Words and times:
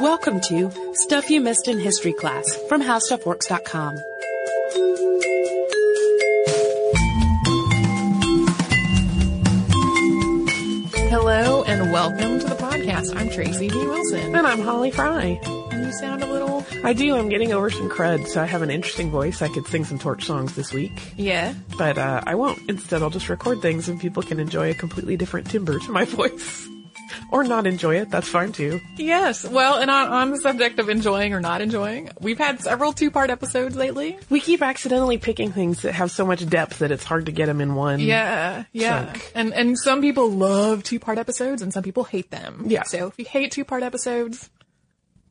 Welcome 0.00 0.40
to 0.48 0.70
Stuff 0.94 1.30
You 1.30 1.40
Missed 1.40 1.68
in 1.68 1.78
History 1.78 2.12
Class 2.12 2.56
from 2.68 2.82
HowStuffWorks.com. 2.82 3.98
Hello 11.10 11.62
and 11.64 11.92
welcome 11.92 12.38
to 12.40 12.46
the 12.46 12.56
podcast. 12.56 13.14
I'm 13.16 13.30
Tracy 13.30 13.68
V. 13.68 13.76
Wilson. 13.76 14.34
And 14.34 14.46
I'm 14.46 14.60
Holly 14.60 14.90
Fry. 14.90 15.40
And 15.70 15.86
you 15.86 15.92
sound 15.92 16.22
a 16.22 16.26
little, 16.32 16.64
I 16.82 16.92
do. 16.92 17.16
I'm 17.16 17.28
getting 17.28 17.52
over 17.52 17.70
some 17.70 17.88
crud, 17.88 18.26
so 18.26 18.42
I 18.42 18.46
have 18.46 18.62
an 18.62 18.70
interesting 18.70 19.10
voice. 19.10 19.42
I 19.42 19.48
could 19.48 19.66
sing 19.66 19.84
some 19.84 19.98
torch 19.98 20.24
songs 20.24 20.54
this 20.54 20.72
week, 20.72 21.14
yeah. 21.16 21.54
but 21.78 21.98
uh, 21.98 22.22
I 22.26 22.34
won't. 22.34 22.58
Instead, 22.68 23.02
I'll 23.02 23.10
just 23.10 23.28
record 23.28 23.62
things 23.62 23.88
and 23.88 24.00
people 24.00 24.22
can 24.22 24.40
enjoy 24.40 24.70
a 24.70 24.74
completely 24.74 25.16
different 25.16 25.48
timbre 25.50 25.78
to 25.78 25.92
my 25.92 26.04
voice. 26.06 26.68
Or 27.30 27.44
not 27.44 27.66
enjoy 27.66 27.96
it. 27.96 28.10
That's 28.10 28.28
fine 28.28 28.52
too. 28.52 28.80
Yes. 28.96 29.44
Well, 29.44 29.80
and 29.80 29.90
on, 29.90 30.08
on 30.08 30.30
the 30.30 30.38
subject 30.38 30.78
of 30.78 30.88
enjoying 30.88 31.34
or 31.34 31.40
not 31.40 31.60
enjoying, 31.60 32.10
we've 32.20 32.38
had 32.38 32.60
several 32.60 32.92
two-part 32.92 33.30
episodes 33.30 33.76
lately. 33.76 34.18
We 34.30 34.40
keep 34.40 34.62
accidentally 34.62 35.18
picking 35.18 35.52
things 35.52 35.82
that 35.82 35.92
have 35.94 36.10
so 36.10 36.26
much 36.26 36.48
depth 36.48 36.78
that 36.80 36.90
it's 36.90 37.04
hard 37.04 37.26
to 37.26 37.32
get 37.32 37.46
them 37.46 37.60
in 37.60 37.74
one. 37.74 38.00
Yeah, 38.00 38.64
yeah. 38.72 39.06
Chunk. 39.06 39.32
And 39.34 39.54
and 39.54 39.78
some 39.78 40.00
people 40.00 40.30
love 40.30 40.82
two-part 40.82 41.18
episodes 41.18 41.62
and 41.62 41.72
some 41.72 41.82
people 41.82 42.04
hate 42.04 42.30
them. 42.30 42.64
Yeah. 42.66 42.84
So 42.84 43.08
if 43.08 43.18
you 43.18 43.24
hate 43.24 43.52
two-part 43.52 43.82
episodes, 43.82 44.50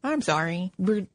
I'm 0.03 0.21
sorry. 0.21 0.71
We're 0.77 1.07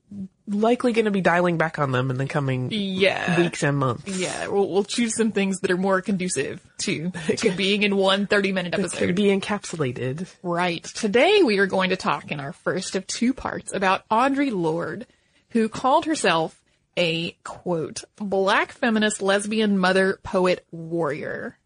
likely 0.49 0.93
going 0.93 1.05
to 1.05 1.11
be 1.11 1.21
dialing 1.21 1.59
back 1.59 1.79
on 1.79 1.93
them 1.93 2.11
in 2.11 2.17
the 2.17 2.27
coming 2.27 2.69
Yeah. 2.71 3.39
weeks 3.41 3.63
and 3.63 3.77
months. 3.79 4.19
Yeah, 4.19 4.49
we'll, 4.49 4.69
we'll 4.69 4.85
choose 4.85 5.15
some 5.17 5.33
things 5.33 5.61
that 5.61 5.71
are 5.71 5.77
more 5.77 6.01
conducive 6.01 6.61
to, 6.79 7.11
to 7.37 7.51
being 7.57 7.83
in 7.83 7.97
one 7.97 8.27
30 8.27 8.53
minute 8.53 8.73
Could 8.73 8.87
episode. 8.87 9.15
be 9.15 9.25
encapsulated. 9.25 10.27
Right. 10.43 10.83
Today 10.85 11.43
we 11.43 11.59
are 11.59 11.67
going 11.67 11.91
to 11.91 11.97
talk 11.97 12.31
in 12.31 12.41
our 12.41 12.53
first 12.53 12.97
of 12.97 13.07
two 13.07 13.35
parts 13.35 13.73
about 13.75 14.09
Audre 14.09 14.51
Lorde, 14.53 15.07
who 15.51 15.69
called 15.69 16.07
herself 16.07 16.61
a 16.97 17.33
quote, 17.45 18.03
black 18.17 18.73
feminist, 18.73 19.23
lesbian, 19.23 19.79
mother, 19.79 20.19
poet, 20.23 20.67
warrior. 20.73 21.57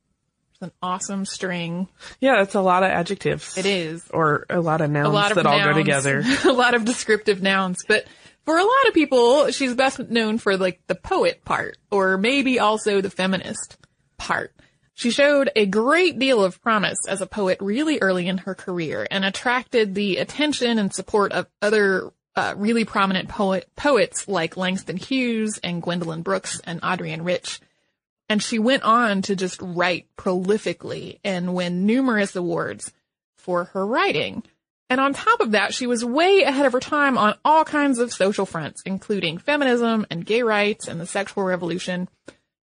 It's 0.55 0.63
an 0.63 0.73
awesome 0.83 1.25
string. 1.25 1.89
Yeah, 2.21 2.43
it's 2.43 2.55
a 2.55 2.61
lot 2.61 2.83
of 2.83 2.91
adjectives. 2.91 3.57
It 3.57 3.65
is. 3.65 4.05
Or 4.11 4.45
a 4.51 4.61
lot 4.61 4.81
of 4.83 4.91
nouns 4.91 5.09
lot 5.15 5.31
of 5.31 5.37
that 5.37 5.47
all 5.47 5.59
go 5.59 5.73
together. 5.73 6.23
a 6.45 6.53
lot 6.53 6.75
of 6.75 6.85
descriptive 6.85 7.41
nouns, 7.43 7.79
but 7.89 8.07
for 8.45 8.59
a 8.59 8.65
lot 8.65 8.89
of 8.89 8.95
people, 8.95 9.51
she's 9.51 9.75
best 9.75 9.99
known 9.99 10.39
for 10.39 10.57
like 10.57 10.81
the 10.87 10.95
poet 10.95 11.45
part, 11.45 11.77
or 11.91 12.17
maybe 12.19 12.59
also 12.59 13.01
the 13.01 13.11
feminist 13.11 13.77
part. 14.17 14.55
She 14.95 15.11
showed 15.11 15.51
a 15.57 15.67
great 15.67 16.19
deal 16.19 16.45
of 16.45 16.61
promise 16.61 16.99
as 17.09 17.21
a 17.21 17.27
poet 17.27 17.59
really 17.61 17.99
early 18.01 18.29
in 18.29 18.39
her 18.39 18.55
career 18.55 19.07
and 19.11 19.25
attracted 19.25 19.95
the 19.95 20.19
attention 20.19 20.79
and 20.79 20.93
support 20.93 21.33
of 21.33 21.47
other 21.61 22.13
uh, 22.37 22.55
really 22.57 22.85
prominent 22.85 23.29
poet 23.29 23.69
poets 23.77 24.29
like 24.29 24.57
Langston 24.57 24.97
Hughes 24.97 25.59
and 25.63 25.83
Gwendolyn 25.83 26.23
Brooks 26.23 26.61
and 26.65 26.83
Adrienne 26.83 27.25
Rich. 27.25 27.61
And 28.29 28.43
she 28.43 28.59
went 28.59 28.83
on 28.83 29.23
to 29.23 29.37
just 29.37 29.61
write 29.61 30.07
prolifically 30.17 31.19
and 31.25 31.55
win 31.55 31.87
numerous 31.87 32.37
awards 32.37 32.93
for 33.37 33.65
her 33.65 33.87
writing. 33.87 34.43
And 34.93 35.01
on 35.01 35.15
top 35.15 35.41
of 35.41 35.53
that, 35.53 35.73
she 35.73 35.87
was 35.87 36.05
way 36.05 36.43
ahead 36.43 36.67
of 36.67 36.75
her 36.75 36.79
time 36.79 37.17
on 37.17 37.35
all 37.47 37.65
kinds 37.65 37.99
of 37.99 38.13
social 38.13 38.45
fronts, 38.45 38.83
including 38.85 39.39
feminism 39.39 40.05
and 40.11 40.27
gay 40.27 40.43
rights 40.43 40.87
and 40.87 41.01
the 41.01 41.07
sexual 41.07 41.45
revolution. 41.45 42.11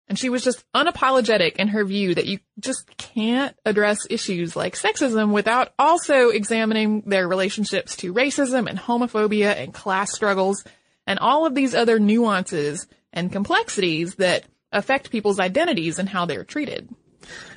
And 0.08 0.18
she 0.18 0.30
was 0.30 0.42
just 0.42 0.64
unapologetic 0.72 1.56
in 1.56 1.68
her 1.68 1.84
view 1.84 2.14
that 2.14 2.24
you 2.24 2.38
just 2.58 2.96
can't 2.96 3.54
address 3.66 4.06
issues 4.08 4.56
like 4.56 4.74
sexism 4.74 5.32
without 5.32 5.74
also 5.78 6.30
examining 6.30 7.02
their 7.02 7.28
relationships 7.28 7.94
to 7.96 8.14
racism 8.14 8.70
and 8.70 8.78
homophobia 8.78 9.54
and 9.54 9.74
class 9.74 10.14
struggles 10.14 10.64
and 11.06 11.18
all 11.18 11.44
of 11.44 11.54
these 11.54 11.74
other 11.74 11.98
nuances 11.98 12.86
and 13.12 13.32
complexities 13.32 14.14
that 14.14 14.44
affect 14.72 15.10
people's 15.10 15.40
identities 15.40 15.98
and 15.98 16.08
how 16.08 16.24
they're 16.24 16.42
treated. 16.42 16.88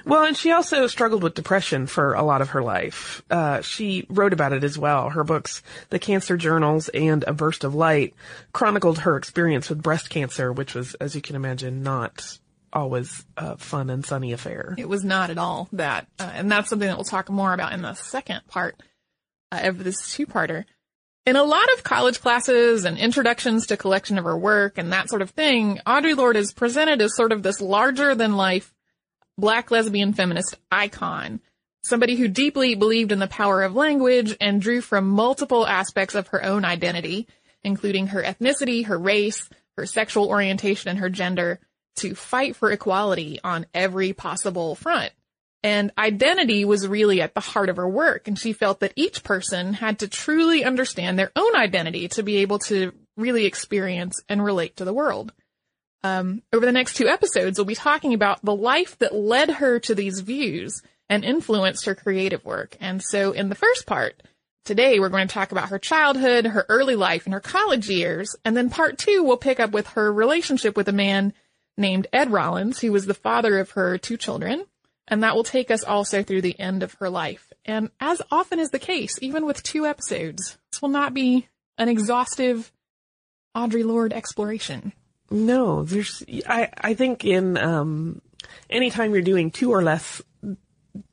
Well, 0.05 0.23
and 0.23 0.37
she 0.37 0.51
also 0.51 0.87
struggled 0.87 1.23
with 1.23 1.33
depression 1.33 1.87
for 1.87 2.13
a 2.13 2.23
lot 2.23 2.41
of 2.41 2.49
her 2.49 2.63
life. 2.63 3.21
Uh, 3.29 3.61
she 3.61 4.05
wrote 4.09 4.33
about 4.33 4.53
it 4.53 4.63
as 4.63 4.77
well. 4.77 5.09
Her 5.09 5.23
books, 5.23 5.61
The 5.89 5.99
Cancer 5.99 6.37
Journals 6.37 6.89
and 6.89 7.23
A 7.27 7.33
Burst 7.33 7.63
of 7.63 7.75
Light, 7.75 8.13
chronicled 8.53 8.99
her 8.99 9.17
experience 9.17 9.69
with 9.69 9.83
breast 9.83 10.09
cancer, 10.09 10.51
which 10.51 10.73
was, 10.73 10.93
as 10.95 11.15
you 11.15 11.21
can 11.21 11.35
imagine, 11.35 11.83
not 11.83 12.37
always 12.71 13.25
a 13.35 13.57
fun 13.57 13.89
and 13.89 14.05
sunny 14.05 14.33
affair. 14.33 14.75
It 14.77 14.89
was 14.89 15.03
not 15.03 15.29
at 15.29 15.37
all 15.37 15.67
that. 15.73 16.07
Uh, 16.19 16.31
and 16.33 16.51
that's 16.51 16.69
something 16.69 16.87
that 16.87 16.97
we'll 16.97 17.05
talk 17.05 17.29
more 17.29 17.53
about 17.53 17.73
in 17.73 17.81
the 17.81 17.93
second 17.93 18.41
part 18.47 18.81
uh, 19.51 19.61
of 19.63 19.83
this 19.83 20.13
two-parter. 20.13 20.65
In 21.25 21.35
a 21.35 21.43
lot 21.43 21.67
of 21.73 21.83
college 21.83 22.21
classes 22.21 22.85
and 22.85 22.97
introductions 22.97 23.67
to 23.67 23.75
collection 23.75 24.17
of 24.17 24.23
her 24.23 24.37
work 24.37 24.77
and 24.77 24.93
that 24.93 25.09
sort 25.09 25.21
of 25.21 25.31
thing, 25.31 25.81
Audre 25.85 26.15
Lorde 26.15 26.37
is 26.37 26.53
presented 26.53 27.01
as 27.01 27.17
sort 27.17 27.33
of 27.33 27.43
this 27.43 27.59
larger 27.59 28.15
than 28.15 28.37
life 28.37 28.73
black 29.37 29.71
lesbian 29.71 30.13
feminist 30.13 30.57
icon. 30.71 31.39
Somebody 31.81 32.15
who 32.15 32.27
deeply 32.27 32.75
believed 32.75 33.11
in 33.11 33.19
the 33.19 33.27
power 33.27 33.63
of 33.63 33.75
language 33.75 34.35
and 34.41 34.61
drew 34.61 34.81
from 34.81 35.07
multiple 35.07 35.65
aspects 35.65 36.15
of 36.15 36.27
her 36.27 36.43
own 36.43 36.65
identity, 36.65 37.27
including 37.63 38.07
her 38.07 38.21
ethnicity, 38.21 38.85
her 38.85 38.97
race, 38.97 39.49
her 39.77 39.85
sexual 39.85 40.27
orientation, 40.27 40.89
and 40.89 40.99
her 40.99 41.09
gender, 41.09 41.59
to 41.97 42.15
fight 42.15 42.55
for 42.55 42.71
equality 42.71 43.39
on 43.43 43.65
every 43.73 44.13
possible 44.13 44.75
front. 44.75 45.11
And 45.63 45.91
identity 45.97 46.65
was 46.65 46.87
really 46.87 47.21
at 47.21 47.33
the 47.33 47.41
heart 47.41 47.69
of 47.69 47.77
her 47.77 47.89
work, 47.89 48.27
and 48.27 48.37
she 48.37 48.53
felt 48.53 48.79
that 48.81 48.93
each 48.95 49.23
person 49.23 49.73
had 49.73 49.99
to 49.99 50.07
truly 50.07 50.63
understand 50.63 51.17
their 51.17 51.31
own 51.35 51.55
identity 51.55 52.07
to 52.09 52.23
be 52.23 52.37
able 52.37 52.59
to 52.59 52.93
really 53.15 53.45
experience 53.45 54.21
and 54.29 54.43
relate 54.43 54.77
to 54.77 54.85
the 54.85 54.93
world. 54.93 55.33
Um, 56.03 56.41
over 56.53 56.65
the 56.65 56.71
next 56.71 56.95
two 56.95 57.07
episodes, 57.07 57.57
we'll 57.57 57.65
be 57.65 57.75
talking 57.75 58.13
about 58.13 58.43
the 58.43 58.55
life 58.55 58.97
that 58.99 59.15
led 59.15 59.49
her 59.49 59.79
to 59.79 59.95
these 59.95 60.19
views 60.19 60.81
and 61.09 61.23
influenced 61.23 61.85
her 61.85 61.95
creative 61.95 62.45
work. 62.45 62.77
And 62.79 63.01
so 63.01 63.31
in 63.31 63.49
the 63.49 63.55
first 63.55 63.85
part, 63.85 64.21
today 64.65 64.99
we're 64.99 65.09
going 65.09 65.27
to 65.27 65.33
talk 65.33 65.51
about 65.51 65.69
her 65.69 65.79
childhood, 65.79 66.45
her 66.45 66.65
early 66.69 66.95
life, 66.95 67.25
and 67.25 67.33
her 67.33 67.39
college 67.39 67.89
years. 67.89 68.35
And 68.45 68.55
then 68.55 68.69
part 68.69 68.97
two, 68.97 69.23
we'll 69.23 69.37
pick 69.37 69.59
up 69.59 69.71
with 69.71 69.87
her 69.89 70.11
relationship 70.11 70.75
with 70.75 70.87
a 70.87 70.93
man 70.93 71.33
named 71.77 72.07
Ed 72.11 72.31
Rollins, 72.31 72.79
who 72.79 72.91
was 72.91 73.05
the 73.05 73.13
father 73.13 73.59
of 73.59 73.71
her 73.71 73.97
two 73.97 74.17
children. 74.17 74.65
And 75.07 75.23
that 75.23 75.35
will 75.35 75.45
take 75.45 75.71
us 75.71 75.83
also 75.83 76.21
through 76.21 76.41
the 76.41 76.59
end 76.59 76.83
of 76.83 76.95
her 76.95 77.09
life. 77.09 77.53
And 77.63 77.91
as 77.99 78.21
often 78.29 78.59
is 78.59 78.71
the 78.71 78.79
case, 78.79 79.15
even 79.21 79.45
with 79.45 79.63
two 79.63 79.85
episodes, 79.85 80.57
this 80.71 80.81
will 80.81 80.89
not 80.89 81.13
be 81.13 81.47
an 81.77 81.87
exhaustive 81.87 82.71
Audre 83.55 83.85
Lorde 83.85 84.11
exploration. 84.11 84.91
No, 85.29 85.83
there's, 85.83 86.23
I, 86.47 86.69
I 86.77 86.93
think 86.93 87.25
in, 87.25 87.57
um, 87.57 88.21
anytime 88.69 89.13
you're 89.13 89.21
doing 89.21 89.51
two 89.51 89.71
or 89.71 89.83
less 89.83 90.21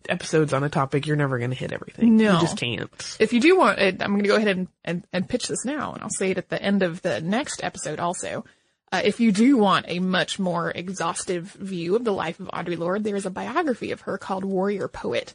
episodes 0.08 0.52
on 0.52 0.64
a 0.64 0.68
topic, 0.68 1.06
you're 1.06 1.16
never 1.16 1.38
going 1.38 1.50
to 1.50 1.56
hit 1.56 1.72
everything. 1.72 2.16
No. 2.16 2.34
You 2.34 2.40
just 2.40 2.56
can't. 2.56 3.16
If 3.18 3.32
you 3.32 3.40
do 3.40 3.56
want 3.56 3.78
it, 3.78 4.02
I'm 4.02 4.10
going 4.10 4.22
to 4.22 4.28
go 4.28 4.36
ahead 4.36 4.56
and, 4.56 4.68
and, 4.84 5.06
and 5.12 5.28
pitch 5.28 5.48
this 5.48 5.64
now, 5.64 5.92
and 5.92 6.02
I'll 6.02 6.10
say 6.10 6.30
it 6.30 6.38
at 6.38 6.48
the 6.48 6.60
end 6.62 6.82
of 6.82 7.02
the 7.02 7.20
next 7.20 7.62
episode 7.62 8.00
also. 8.00 8.44
Uh, 8.92 9.00
if 9.02 9.18
you 9.18 9.32
do 9.32 9.56
want 9.56 9.86
a 9.88 9.98
much 9.98 10.38
more 10.38 10.70
exhaustive 10.70 11.52
view 11.52 11.96
of 11.96 12.04
the 12.04 12.12
life 12.12 12.38
of 12.38 12.46
Audre 12.48 12.78
Lorde, 12.78 13.02
there 13.02 13.16
is 13.16 13.26
a 13.26 13.30
biography 13.30 13.90
of 13.90 14.02
her 14.02 14.18
called 14.18 14.44
Warrior 14.44 14.86
Poet 14.86 15.34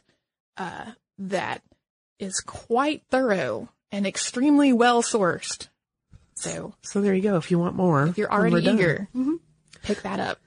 uh, 0.56 0.92
that 1.18 1.62
is 2.18 2.40
quite 2.40 3.02
thorough 3.10 3.68
and 3.92 4.06
extremely 4.06 4.72
well 4.72 5.02
sourced. 5.02 5.68
So 6.40 6.74
So 6.82 7.00
there 7.00 7.14
you 7.14 7.22
go. 7.22 7.36
If 7.36 7.50
you 7.50 7.58
want 7.58 7.76
more. 7.76 8.06
if 8.06 8.18
you're 8.18 8.32
already 8.32 8.66
eager, 8.66 9.08
pick 9.82 10.02
that 10.02 10.20
up. 10.20 10.38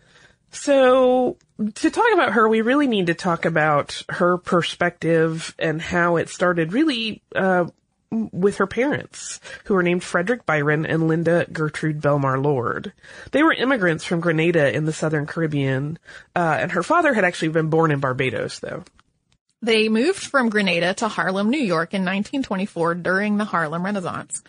So 0.52 1.38
to 1.76 1.90
talk 1.90 2.14
about 2.14 2.34
her, 2.34 2.48
we 2.48 2.62
really 2.62 2.88
need 2.88 3.08
to 3.08 3.14
talk 3.14 3.46
about 3.46 4.04
her 4.10 4.38
perspective 4.38 5.56
and 5.58 5.82
how 5.82 6.18
it 6.18 6.30
started 6.30 6.74
really, 6.74 7.22
uh, 7.36 7.66
with 8.12 8.58
her 8.58 8.68
parents, 8.68 9.40
who 9.66 9.74
were 9.74 9.82
named 9.82 10.04
Frederick 10.04 10.46
Byron 10.46 10.86
and 10.86 11.08
Linda 11.08 11.48
Gertrude 11.52 12.00
Belmar 12.00 12.42
Lorde. 12.42 12.94
They 13.32 13.42
were 13.42 13.54
immigrants 13.54 14.04
from 14.04 14.20
Grenada 14.20 14.72
in 14.72 14.86
the 14.86 14.94
southern 14.94 15.26
Caribbean, 15.26 15.98
uh, 16.36 16.58
and 16.60 16.72
her 16.74 16.84
father 16.84 17.16
had 17.16 17.26
actually 17.26 17.50
been 17.50 17.70
born 17.70 17.90
in 17.90 18.00
Barbados, 18.00 18.60
though. 18.60 18.84
They 19.64 19.90
moved 19.90 20.20
from 20.20 20.50
Grenada 20.50 20.94
to 20.96 21.08
Harlem, 21.08 21.50
New 21.50 21.58
York 21.58 21.96
in 21.96 22.02
1924 22.02 22.96
during 22.96 23.38
the 23.38 23.46
Harlem 23.46 23.84
Renaissance. 23.84 24.44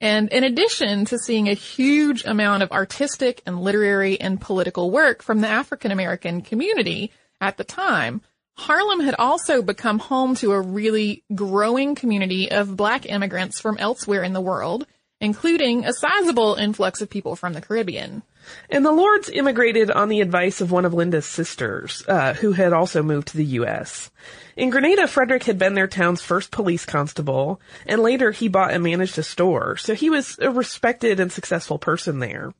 And 0.00 0.28
in 0.30 0.44
addition 0.44 1.04
to 1.06 1.18
seeing 1.18 1.48
a 1.48 1.54
huge 1.54 2.24
amount 2.24 2.62
of 2.62 2.72
artistic 2.72 3.42
and 3.46 3.60
literary 3.60 4.20
and 4.20 4.40
political 4.40 4.90
work 4.90 5.22
from 5.22 5.40
the 5.40 5.48
African 5.48 5.90
American 5.90 6.42
community 6.42 7.12
at 7.40 7.56
the 7.56 7.64
time, 7.64 8.20
Harlem 8.56 9.00
had 9.00 9.14
also 9.18 9.62
become 9.62 9.98
home 9.98 10.34
to 10.36 10.52
a 10.52 10.60
really 10.60 11.24
growing 11.34 11.94
community 11.94 12.50
of 12.50 12.76
black 12.76 13.06
immigrants 13.06 13.60
from 13.60 13.78
elsewhere 13.78 14.22
in 14.22 14.32
the 14.32 14.40
world, 14.40 14.86
including 15.24 15.84
a 15.84 15.92
sizable 15.92 16.54
influx 16.54 17.00
of 17.00 17.08
people 17.08 17.34
from 17.34 17.54
the 17.54 17.60
Caribbean. 17.60 18.22
And 18.68 18.84
the 18.84 18.92
Lordes 18.92 19.30
immigrated 19.32 19.90
on 19.90 20.10
the 20.10 20.20
advice 20.20 20.60
of 20.60 20.70
one 20.70 20.84
of 20.84 20.92
Linda's 20.92 21.24
sisters, 21.24 22.04
uh, 22.06 22.34
who 22.34 22.52
had 22.52 22.74
also 22.74 23.02
moved 23.02 23.28
to 23.28 23.38
the 23.38 23.44
U.S. 23.44 24.10
In 24.54 24.68
Grenada, 24.68 25.08
Frederick 25.08 25.44
had 25.44 25.58
been 25.58 25.72
their 25.72 25.88
town's 25.88 26.20
first 26.20 26.50
police 26.50 26.84
constable, 26.84 27.58
and 27.86 28.02
later 28.02 28.32
he 28.32 28.48
bought 28.48 28.72
and 28.72 28.84
managed 28.84 29.18
a 29.18 29.22
store, 29.22 29.78
so 29.78 29.94
he 29.94 30.10
was 30.10 30.38
a 30.40 30.50
respected 30.50 31.20
and 31.20 31.32
successful 31.32 31.78
person 31.78 32.18
there. 32.18 32.52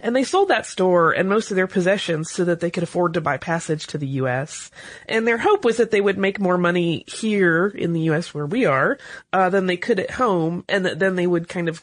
And 0.00 0.14
they 0.14 0.24
sold 0.24 0.48
that 0.48 0.66
store 0.66 1.12
and 1.12 1.28
most 1.28 1.50
of 1.50 1.56
their 1.56 1.66
possessions 1.66 2.30
so 2.30 2.44
that 2.44 2.60
they 2.60 2.70
could 2.70 2.82
afford 2.82 3.14
to 3.14 3.20
buy 3.20 3.36
passage 3.36 3.86
to 3.88 3.98
the 3.98 4.06
U.S. 4.06 4.70
And 5.08 5.26
their 5.26 5.38
hope 5.38 5.64
was 5.64 5.76
that 5.78 5.90
they 5.90 6.00
would 6.00 6.18
make 6.18 6.40
more 6.40 6.58
money 6.58 7.04
here 7.06 7.66
in 7.66 7.92
the 7.92 8.00
U.S. 8.02 8.34
where 8.34 8.46
we 8.46 8.66
are, 8.66 8.98
uh, 9.32 9.50
than 9.50 9.66
they 9.66 9.76
could 9.76 10.00
at 10.00 10.12
home, 10.12 10.64
and 10.68 10.84
that 10.86 10.98
then 10.98 11.16
they 11.16 11.26
would 11.26 11.48
kind 11.48 11.68
of 11.68 11.82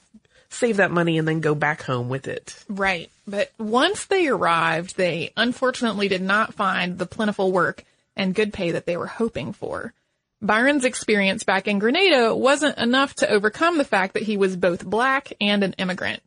save 0.50 0.78
that 0.78 0.92
money 0.92 1.18
and 1.18 1.28
then 1.28 1.40
go 1.40 1.56
back 1.56 1.84
home 1.84 2.10
with 2.10 2.28
it. 2.28 2.64
Right. 2.68 3.10
But 3.28 3.52
once 3.58 4.06
they 4.06 4.28
arrived, 4.28 4.98
they 4.98 5.32
unfortunately 5.38 6.08
did 6.08 6.22
not 6.22 6.54
find 6.54 6.98
the 6.98 7.06
plentiful 7.06 7.52
work 7.52 7.84
and 8.16 8.36
good 8.36 8.52
pay 8.52 8.72
that 8.72 8.86
they 8.86 8.98
were 8.98 9.08
hoping 9.08 9.54
for. 9.54 9.94
Byron's 10.42 10.86
experience 10.86 11.44
back 11.44 11.68
in 11.68 11.80
Grenada 11.80 12.34
wasn't 12.34 12.78
enough 12.78 13.14
to 13.16 13.30
overcome 13.30 13.78
the 13.78 13.84
fact 13.84 14.14
that 14.14 14.24
he 14.24 14.38
was 14.38 14.56
both 14.56 14.86
black 14.86 15.34
and 15.42 15.64
an 15.64 15.74
immigrant. 15.74 16.24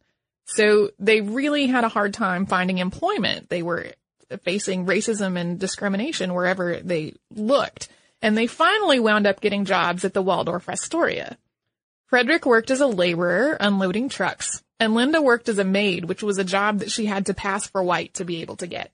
So 0.54 0.90
they 0.99 1.20
really 1.20 1.66
had 1.66 1.84
a 1.84 1.88
hard 1.88 2.14
time 2.14 2.46
finding 2.46 2.78
employment. 2.78 3.49
They 3.49 3.62
were 3.62 3.93
facing 4.43 4.87
racism 4.87 5.38
and 5.38 5.58
discrimination 5.58 6.34
wherever 6.34 6.81
they 6.81 7.14
looked. 7.34 7.88
And 8.20 8.37
they 8.37 8.46
finally 8.46 9.00
wound 9.00 9.26
up 9.26 9.40
getting 9.40 9.64
jobs 9.64 10.04
at 10.04 10.14
the 10.14 10.22
Waldorf 10.22 10.69
Astoria. 10.69 11.37
Frederick 12.06 12.44
worked 12.44 12.70
as 12.70 12.81
a 12.81 12.87
laborer 12.87 13.56
unloading 13.58 14.08
trucks, 14.08 14.62
and 14.78 14.94
Linda 14.94 15.22
worked 15.22 15.49
as 15.49 15.58
a 15.58 15.64
maid, 15.64 16.04
which 16.04 16.22
was 16.22 16.38
a 16.38 16.44
job 16.44 16.81
that 16.81 16.90
she 16.90 17.06
had 17.06 17.26
to 17.26 17.34
pass 17.34 17.66
for 17.66 17.82
white 17.82 18.14
to 18.14 18.25
be 18.25 18.43
able 18.43 18.56
to 18.56 18.66
get. 18.66 18.93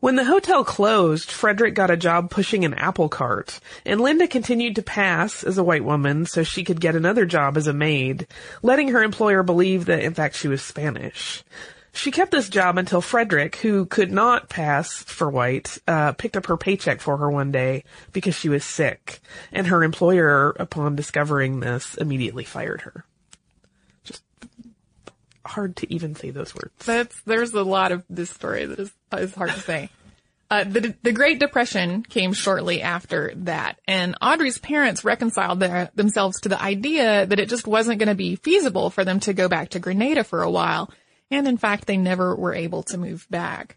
When 0.00 0.16
the 0.16 0.24
hotel 0.24 0.64
closed, 0.64 1.30
Frederick 1.30 1.74
got 1.74 1.90
a 1.90 1.96
job 1.96 2.30
pushing 2.30 2.64
an 2.64 2.74
apple 2.74 3.08
cart, 3.08 3.60
and 3.86 4.00
Linda 4.00 4.28
continued 4.28 4.76
to 4.76 4.82
pass 4.82 5.42
as 5.42 5.56
a 5.56 5.64
white 5.64 5.84
woman 5.84 6.26
so 6.26 6.42
she 6.42 6.62
could 6.64 6.80
get 6.80 6.94
another 6.94 7.24
job 7.24 7.56
as 7.56 7.66
a 7.66 7.72
maid, 7.72 8.26
letting 8.62 8.88
her 8.88 9.02
employer 9.02 9.42
believe 9.42 9.86
that 9.86 10.02
in 10.02 10.12
fact 10.12 10.36
she 10.36 10.48
was 10.48 10.60
Spanish. 10.60 11.42
She 11.92 12.10
kept 12.10 12.32
this 12.32 12.48
job 12.48 12.76
until 12.76 13.00
Frederick, 13.00 13.56
who 13.56 13.86
could 13.86 14.10
not 14.10 14.48
pass 14.48 14.92
for 14.92 15.30
white, 15.30 15.78
uh, 15.86 16.12
picked 16.12 16.36
up 16.36 16.46
her 16.46 16.56
paycheck 16.56 17.00
for 17.00 17.16
her 17.18 17.30
one 17.30 17.52
day 17.52 17.84
because 18.12 18.34
she 18.34 18.48
was 18.48 18.64
sick, 18.64 19.20
and 19.52 19.68
her 19.68 19.84
employer, 19.84 20.50
upon 20.58 20.96
discovering 20.96 21.60
this, 21.60 21.94
immediately 21.94 22.44
fired 22.44 22.82
her. 22.82 23.04
Hard 25.46 25.76
to 25.76 25.92
even 25.92 26.14
say 26.14 26.30
those 26.30 26.54
words. 26.54 26.72
That's 26.84 27.20
there's 27.22 27.52
a 27.52 27.62
lot 27.62 27.92
of 27.92 28.04
this 28.08 28.30
story 28.30 28.64
that 28.66 28.78
is 28.78 28.92
is 29.12 29.34
hard 29.34 29.50
to 29.50 29.60
say. 29.60 29.90
Uh, 30.50 30.64
the 30.64 30.94
the 31.02 31.12
Great 31.12 31.38
Depression 31.38 32.02
came 32.02 32.32
shortly 32.32 32.82
after 32.82 33.32
that, 33.36 33.78
and 33.88 34.14
Audrey's 34.20 34.58
parents 34.58 35.04
reconciled 35.04 35.60
their, 35.60 35.90
themselves 35.94 36.40
to 36.40 36.48
the 36.48 36.60
idea 36.60 37.26
that 37.26 37.40
it 37.40 37.48
just 37.48 37.66
wasn't 37.66 37.98
going 37.98 38.08
to 38.08 38.14
be 38.14 38.36
feasible 38.36 38.90
for 38.90 39.04
them 39.04 39.20
to 39.20 39.32
go 39.32 39.48
back 39.48 39.70
to 39.70 39.80
Grenada 39.80 40.22
for 40.22 40.42
a 40.42 40.50
while, 40.50 40.90
and 41.30 41.48
in 41.48 41.56
fact, 41.56 41.86
they 41.86 41.96
never 41.96 42.36
were 42.36 42.54
able 42.54 42.82
to 42.84 42.98
move 42.98 43.26
back. 43.30 43.76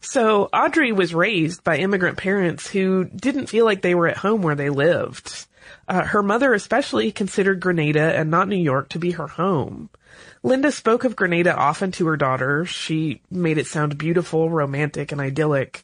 So 0.00 0.44
Audrey 0.52 0.92
was 0.92 1.14
raised 1.14 1.64
by 1.64 1.78
immigrant 1.78 2.18
parents 2.18 2.68
who 2.68 3.04
didn't 3.04 3.46
feel 3.46 3.64
like 3.64 3.82
they 3.82 3.94
were 3.94 4.08
at 4.08 4.16
home 4.16 4.42
where 4.42 4.54
they 4.54 4.70
lived. 4.70 5.46
Uh, 5.86 6.04
her 6.04 6.22
mother 6.22 6.54
especially 6.54 7.12
considered 7.12 7.60
Grenada 7.60 8.14
and 8.14 8.30
not 8.30 8.48
New 8.48 8.56
York 8.56 8.88
to 8.90 8.98
be 8.98 9.12
her 9.12 9.26
home. 9.26 9.90
Linda 10.42 10.70
spoke 10.70 11.04
of 11.04 11.16
Grenada 11.16 11.54
often 11.54 11.92
to 11.92 12.06
her 12.06 12.16
daughter. 12.16 12.64
She 12.64 13.22
made 13.30 13.58
it 13.58 13.66
sound 13.66 13.98
beautiful, 13.98 14.48
romantic, 14.50 15.12
and 15.12 15.20
idyllic. 15.20 15.82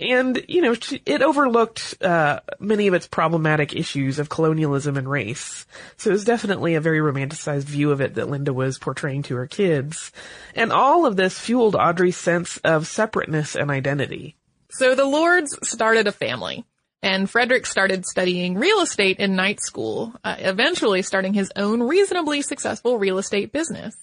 And, 0.00 0.44
you 0.48 0.60
know, 0.60 0.74
it 1.06 1.22
overlooked 1.22 2.02
uh, 2.02 2.40
many 2.58 2.88
of 2.88 2.94
its 2.94 3.06
problematic 3.06 3.74
issues 3.74 4.18
of 4.18 4.28
colonialism 4.28 4.96
and 4.96 5.08
race. 5.08 5.66
So 5.96 6.10
it 6.10 6.14
was 6.14 6.24
definitely 6.24 6.74
a 6.74 6.80
very 6.80 6.98
romanticized 6.98 7.64
view 7.64 7.92
of 7.92 8.00
it 8.00 8.14
that 8.14 8.28
Linda 8.28 8.52
was 8.52 8.78
portraying 8.78 9.22
to 9.24 9.36
her 9.36 9.46
kids. 9.46 10.10
And 10.54 10.72
all 10.72 11.06
of 11.06 11.16
this 11.16 11.38
fueled 11.38 11.76
Audrey's 11.76 12.16
sense 12.16 12.58
of 12.58 12.88
separateness 12.88 13.54
and 13.54 13.70
identity. 13.70 14.36
So 14.70 14.96
the 14.96 15.04
Lordes 15.04 15.56
started 15.62 16.08
a 16.08 16.12
family, 16.12 16.64
and 17.04 17.28
Frederick 17.28 17.66
started 17.66 18.06
studying 18.06 18.54
real 18.54 18.80
estate 18.80 19.18
in 19.18 19.36
night 19.36 19.60
school, 19.60 20.14
uh, 20.24 20.36
eventually 20.38 21.02
starting 21.02 21.34
his 21.34 21.52
own 21.54 21.82
reasonably 21.82 22.40
successful 22.40 22.98
real 22.98 23.18
estate 23.18 23.52
business. 23.52 23.94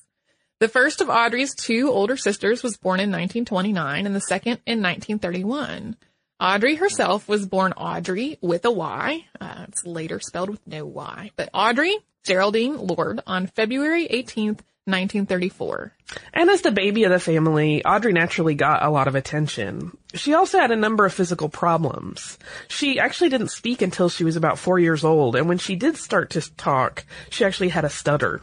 The 0.60 0.67
first 0.67 1.01
of 1.01 1.10
Audrey's 1.10 1.55
two 1.55 1.89
older 1.89 2.15
sisters 2.15 2.62
was 2.62 2.77
born 2.77 3.00
in 3.00 3.10
1929 3.10 4.05
and 4.05 4.15
the 4.15 4.22
second 4.22 4.60
in 4.67 4.84
1931. 4.84 5.98
Audrey 6.39 6.75
herself 6.75 7.27
was 7.27 7.48
born 7.48 7.74
Audrey 7.74 8.38
with 8.39 8.65
a 8.65 8.72
Y. 8.72 9.25
Uh, 9.39 9.65
it's 9.67 9.84
later 9.84 10.20
spelled 10.20 10.51
with 10.51 10.67
no 10.67 10.86
Y, 10.86 11.31
but 11.36 11.50
Audrey 11.55 11.98
Geraldine 12.24 12.77
Lorde 12.77 13.22
on 13.25 13.48
February 13.48 14.08
18th, 14.10 14.60
1934. 14.85 15.93
And 16.33 16.50
as 16.50 16.61
the 16.61 16.71
baby 16.71 17.03
of 17.03 17.11
the 17.11 17.19
family, 17.19 17.85
Audrey 17.85 18.13
naturally 18.13 18.55
got 18.55 18.83
a 18.83 18.89
lot 18.89 19.07
of 19.07 19.13
attention. 19.13 19.95
She 20.15 20.33
also 20.33 20.59
had 20.59 20.71
a 20.71 20.75
number 20.75 21.05
of 21.05 21.13
physical 21.13 21.50
problems. 21.50 22.39
She 22.67 23.00
actually 23.00 23.29
didn't 23.29 23.50
speak 23.50 23.83
until 23.83 24.09
she 24.09 24.23
was 24.23 24.35
about 24.35 24.57
four 24.57 24.79
years 24.79 25.03
old, 25.03 25.35
and 25.35 25.47
when 25.47 25.59
she 25.59 25.75
did 25.75 25.97
start 25.97 26.31
to 26.31 26.55
talk, 26.55 27.05
she 27.29 27.45
actually 27.45 27.69
had 27.69 27.85
a 27.85 27.89
stutter. 27.89 28.41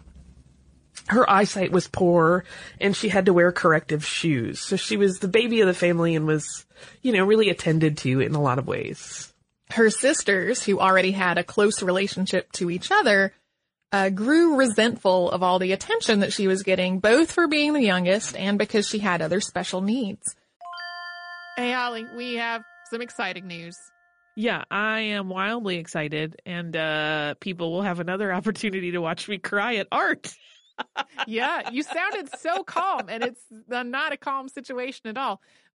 Her 1.08 1.28
eyesight 1.28 1.72
was 1.72 1.88
poor, 1.88 2.44
and 2.80 2.94
she 2.94 3.08
had 3.08 3.26
to 3.26 3.32
wear 3.32 3.50
corrective 3.50 4.04
shoes. 4.04 4.60
So 4.60 4.76
she 4.76 4.96
was 4.96 5.18
the 5.18 5.28
baby 5.28 5.60
of 5.60 5.66
the 5.66 5.74
family 5.74 6.14
and 6.14 6.26
was, 6.26 6.66
you 7.02 7.12
know, 7.12 7.24
really 7.24 7.50
attended 7.50 7.98
to 7.98 8.20
in 8.20 8.34
a 8.34 8.42
lot 8.42 8.58
of 8.58 8.66
ways. 8.66 9.32
Her 9.70 9.90
sisters, 9.90 10.62
who 10.62 10.78
already 10.78 11.10
had 11.10 11.36
a 11.36 11.44
close 11.44 11.82
relationship 11.82 12.52
to 12.52 12.70
each 12.70 12.90
other, 12.90 13.32
uh, 13.92 14.10
grew 14.10 14.56
resentful 14.56 15.30
of 15.30 15.42
all 15.42 15.58
the 15.58 15.72
attention 15.72 16.20
that 16.20 16.32
she 16.32 16.46
was 16.46 16.62
getting, 16.62 17.00
both 17.00 17.32
for 17.32 17.48
being 17.48 17.72
the 17.72 17.82
youngest 17.82 18.36
and 18.36 18.58
because 18.58 18.86
she 18.86 18.98
had 18.98 19.22
other 19.22 19.40
special 19.40 19.80
needs. 19.80 20.36
Hey, 21.56 21.72
Holly, 21.72 22.04
we 22.16 22.34
have 22.34 22.62
some 22.90 23.02
exciting 23.02 23.46
news. 23.46 23.76
Yeah, 24.36 24.62
I 24.70 25.00
am 25.00 25.28
wildly 25.28 25.78
excited, 25.78 26.40
and 26.46 26.76
uh, 26.76 27.34
people 27.40 27.72
will 27.72 27.82
have 27.82 27.98
another 27.98 28.32
opportunity 28.38 28.92
to 28.92 29.00
watch 29.00 29.28
me 29.28 29.38
cry 29.38 29.76
at 29.76 29.88
art. 29.90 30.32
yeah, 31.26 31.70
you 31.70 31.82
sounded 31.82 32.28
so 32.38 32.62
calm, 32.62 33.08
and 33.08 33.24
it's 33.24 33.40
uh, 33.72 33.82
not 33.82 34.12
a 34.12 34.16
calm 34.16 34.48
situation 34.48 35.08
at 35.08 35.16
all. 35.16 35.40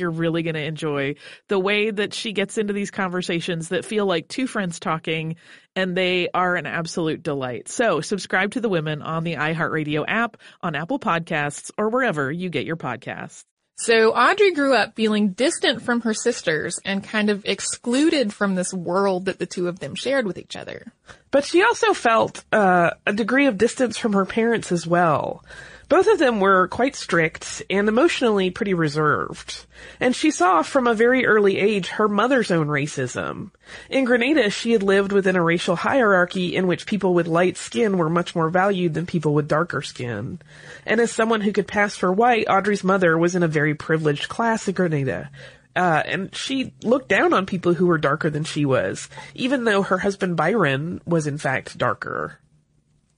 you're 0.00 0.10
really 0.10 0.42
going 0.42 0.54
to 0.54 0.64
enjoy 0.64 1.14
the 1.48 1.58
way 1.58 1.90
that 1.90 2.14
she 2.14 2.32
gets 2.32 2.58
into 2.58 2.72
these 2.72 2.90
conversations 2.90 3.68
that 3.68 3.84
feel 3.84 4.06
like 4.06 4.26
two 4.26 4.46
friends 4.46 4.80
talking, 4.80 5.36
and 5.76 5.96
they 5.96 6.28
are 6.34 6.56
an 6.56 6.66
absolute 6.66 7.22
delight. 7.22 7.68
So 7.68 8.00
subscribe 8.00 8.52
to 8.52 8.60
the 8.60 8.68
women 8.68 9.02
on 9.02 9.22
the 9.24 9.34
iHeartRadio 9.34 10.04
app, 10.08 10.38
on 10.62 10.74
Apple 10.74 10.98
Podcasts, 10.98 11.70
or 11.78 11.90
wherever 11.90 12.32
you 12.32 12.48
get 12.48 12.66
your 12.66 12.76
podcasts. 12.76 13.44
So 13.80 14.12
Audrey 14.12 14.52
grew 14.52 14.74
up 14.74 14.94
feeling 14.94 15.30
distant 15.30 15.80
from 15.80 16.02
her 16.02 16.12
sisters 16.12 16.78
and 16.84 17.02
kind 17.02 17.30
of 17.30 17.46
excluded 17.46 18.30
from 18.30 18.54
this 18.54 18.74
world 18.74 19.24
that 19.24 19.38
the 19.38 19.46
two 19.46 19.68
of 19.68 19.78
them 19.78 19.94
shared 19.94 20.26
with 20.26 20.36
each 20.36 20.54
other. 20.54 20.92
But 21.30 21.46
she 21.46 21.62
also 21.62 21.94
felt 21.94 22.44
uh, 22.52 22.90
a 23.06 23.14
degree 23.14 23.46
of 23.46 23.56
distance 23.56 23.96
from 23.96 24.12
her 24.12 24.26
parents 24.26 24.70
as 24.70 24.86
well. 24.86 25.46
Both 25.90 26.06
of 26.06 26.20
them 26.20 26.38
were 26.38 26.68
quite 26.68 26.94
strict 26.94 27.64
and 27.68 27.88
emotionally 27.88 28.50
pretty 28.50 28.74
reserved. 28.74 29.66
And 29.98 30.14
she 30.14 30.30
saw 30.30 30.62
from 30.62 30.86
a 30.86 30.94
very 30.94 31.26
early 31.26 31.58
age 31.58 31.88
her 31.88 32.06
mother's 32.06 32.52
own 32.52 32.68
racism. 32.68 33.50
In 33.90 34.04
Grenada, 34.04 34.50
she 34.50 34.70
had 34.70 34.84
lived 34.84 35.10
within 35.10 35.34
a 35.34 35.42
racial 35.42 35.74
hierarchy 35.74 36.54
in 36.54 36.68
which 36.68 36.86
people 36.86 37.12
with 37.12 37.26
light 37.26 37.56
skin 37.56 37.98
were 37.98 38.08
much 38.08 38.36
more 38.36 38.50
valued 38.50 38.94
than 38.94 39.04
people 39.04 39.34
with 39.34 39.48
darker 39.48 39.82
skin. 39.82 40.40
And 40.86 41.00
as 41.00 41.10
someone 41.10 41.40
who 41.40 41.50
could 41.50 41.66
pass 41.66 41.96
for 41.96 42.12
white, 42.12 42.46
Audrey's 42.48 42.84
mother 42.84 43.18
was 43.18 43.34
in 43.34 43.42
a 43.42 43.48
very 43.48 43.74
privileged 43.74 44.28
class 44.28 44.68
in 44.68 44.74
Grenada. 44.74 45.28
Uh, 45.74 46.04
and 46.06 46.32
she 46.32 46.72
looked 46.84 47.08
down 47.08 47.32
on 47.32 47.46
people 47.46 47.74
who 47.74 47.86
were 47.86 47.98
darker 47.98 48.30
than 48.30 48.44
she 48.44 48.64
was, 48.64 49.08
even 49.34 49.64
though 49.64 49.82
her 49.82 49.98
husband 49.98 50.36
Byron 50.36 51.02
was 51.04 51.26
in 51.26 51.36
fact 51.36 51.76
darker. 51.76 52.38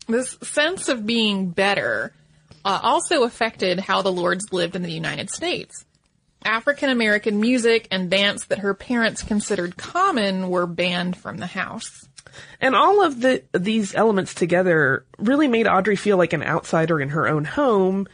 This 0.08 0.38
sense 0.40 0.88
of 0.88 1.04
being 1.04 1.50
better 1.50 2.14
uh, 2.64 2.80
also 2.82 3.24
affected 3.24 3.80
how 3.80 4.02
the 4.02 4.12
Lordes 4.12 4.52
lived 4.52 4.76
in 4.76 4.82
the 4.82 4.92
United 4.92 5.30
States. 5.30 5.84
African 6.44 6.90
American 6.90 7.40
music 7.40 7.86
and 7.90 8.10
dance 8.10 8.46
that 8.46 8.58
her 8.58 8.74
parents 8.74 9.22
considered 9.22 9.76
common 9.76 10.48
were 10.48 10.66
banned 10.66 11.16
from 11.16 11.38
the 11.38 11.46
house. 11.46 12.08
And 12.60 12.74
all 12.74 13.04
of 13.04 13.20
the 13.20 13.42
these 13.52 13.94
elements 13.94 14.34
together 14.34 15.04
really 15.18 15.48
made 15.48 15.66
Audrey 15.66 15.96
feel 15.96 16.16
like 16.16 16.32
an 16.32 16.42
outsider 16.42 17.00
in 17.00 17.10
her 17.10 17.28
own 17.28 17.44
home 17.44 18.08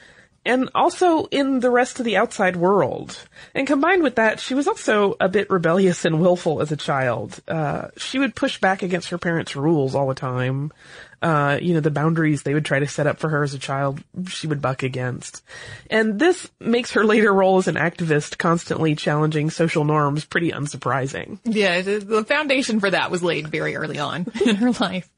and 0.45 0.71
also 0.75 1.27
in 1.27 1.61
the 1.61 1.71
rest 1.71 1.99
of 1.99 2.05
the 2.05 2.17
outside 2.17 2.57
world. 2.57 3.19
And 3.55 3.67
combined 3.67 4.03
with 4.03 4.17
that, 4.17 4.41
she 4.41 4.55
was 4.55 4.67
also 4.67 5.15
a 5.21 5.29
bit 5.29 5.51
rebellious 5.51 6.05
and 6.05 6.21
willful 6.21 6.63
as 6.63 6.73
a 6.73 6.77
child. 6.77 7.39
Uh, 7.47 7.89
she 7.97 8.19
would 8.19 8.35
push 8.35 8.59
back 8.59 8.83
against 8.83 9.11
her 9.11 9.19
parents' 9.19 9.57
rules 9.57 9.95
all 9.95 10.09
the 10.09 10.15
time 10.15 10.73
uh, 11.21 11.59
you 11.61 11.75
know, 11.75 11.81
the 11.81 11.91
boundaries 11.91 12.43
they 12.43 12.55
would 12.55 12.65
try 12.65 12.79
to 12.79 12.87
set 12.87 13.07
up 13.07 13.19
for 13.19 13.29
her 13.29 13.43
as 13.43 13.55
a 13.55 13.59
child, 13.59 14.03
she 14.29 14.47
would 14.47 14.63
buck 14.63 14.83
against. 14.83 15.43
And 15.91 16.19
this 16.19 16.49
makes 16.61 16.93
her 16.93 17.05
later 17.05 17.33
role 17.33 17.59
as 17.59 17.69
an 17.69 17.75
activist 17.75 18.39
constantly 18.39 18.95
challenging 18.95 19.51
social 19.51 19.85
norms 19.85 20.25
pretty 20.25 20.53
unsurprising. 20.53 21.39
Yeah, 21.45 21.83
the 21.83 22.25
foundation 22.25 22.81
for 22.81 22.91
that 22.91 23.11
was 23.11 23.23
laid 23.23 23.49
very 23.49 23.75
early 23.75 23.99
on 23.99 24.27
in 24.47 24.57
her 24.57 24.71
life. 24.73 25.09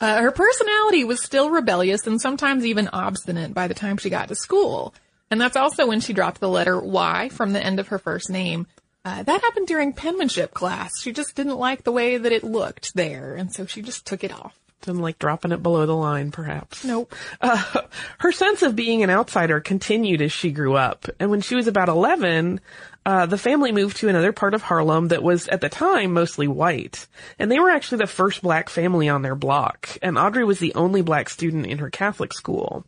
Uh, 0.00 0.22
her 0.22 0.32
personality 0.32 1.04
was 1.04 1.22
still 1.22 1.50
rebellious 1.50 2.06
and 2.06 2.20
sometimes 2.20 2.66
even 2.66 2.88
obstinate 2.88 3.54
by 3.54 3.68
the 3.68 3.74
time 3.74 3.96
she 3.96 4.10
got 4.10 4.28
to 4.28 4.34
school. 4.34 4.92
And 5.30 5.40
that's 5.40 5.56
also 5.56 5.86
when 5.86 6.00
she 6.00 6.14
dropped 6.14 6.40
the 6.40 6.48
letter 6.48 6.80
Y 6.80 7.28
from 7.28 7.52
the 7.52 7.64
end 7.64 7.78
of 7.78 7.88
her 7.88 7.98
first 7.98 8.28
name. 8.28 8.66
Uh, 9.04 9.22
that 9.22 9.40
happened 9.40 9.68
during 9.68 9.92
penmanship 9.92 10.52
class. 10.52 11.00
She 11.00 11.12
just 11.12 11.36
didn't 11.36 11.58
like 11.58 11.84
the 11.84 11.92
way 11.92 12.18
that 12.18 12.32
it 12.32 12.42
looked 12.42 12.92
there, 12.94 13.36
and 13.36 13.52
so 13.52 13.64
she 13.64 13.80
just 13.80 14.04
took 14.04 14.24
it 14.24 14.32
off 14.32 14.58
than 14.82 14.98
like 14.98 15.18
dropping 15.18 15.52
it 15.52 15.62
below 15.62 15.86
the 15.86 15.96
line, 15.96 16.30
perhaps. 16.30 16.84
Nope. 16.84 17.14
Uh, 17.40 17.62
her 18.18 18.32
sense 18.32 18.62
of 18.62 18.76
being 18.76 19.02
an 19.02 19.10
outsider 19.10 19.60
continued 19.60 20.20
as 20.20 20.32
she 20.32 20.50
grew 20.50 20.74
up. 20.74 21.06
And 21.20 21.30
when 21.30 21.40
she 21.40 21.54
was 21.54 21.66
about 21.66 21.88
11, 21.88 22.60
uh, 23.06 23.26
the 23.26 23.38
family 23.38 23.72
moved 23.72 23.96
to 23.98 24.08
another 24.08 24.32
part 24.32 24.54
of 24.54 24.62
Harlem 24.62 25.08
that 25.08 25.22
was 25.22 25.48
at 25.48 25.60
the 25.60 25.68
time 25.68 26.12
mostly 26.12 26.48
white. 26.48 27.06
And 27.38 27.50
they 27.50 27.58
were 27.58 27.70
actually 27.70 27.98
the 27.98 28.06
first 28.06 28.42
black 28.42 28.68
family 28.68 29.08
on 29.08 29.22
their 29.22 29.34
block. 29.34 29.96
And 30.02 30.18
Audrey 30.18 30.44
was 30.44 30.58
the 30.58 30.74
only 30.74 31.00
black 31.00 31.30
student 31.30 31.66
in 31.66 31.78
her 31.78 31.90
Catholic 31.90 32.34
school. 32.34 32.84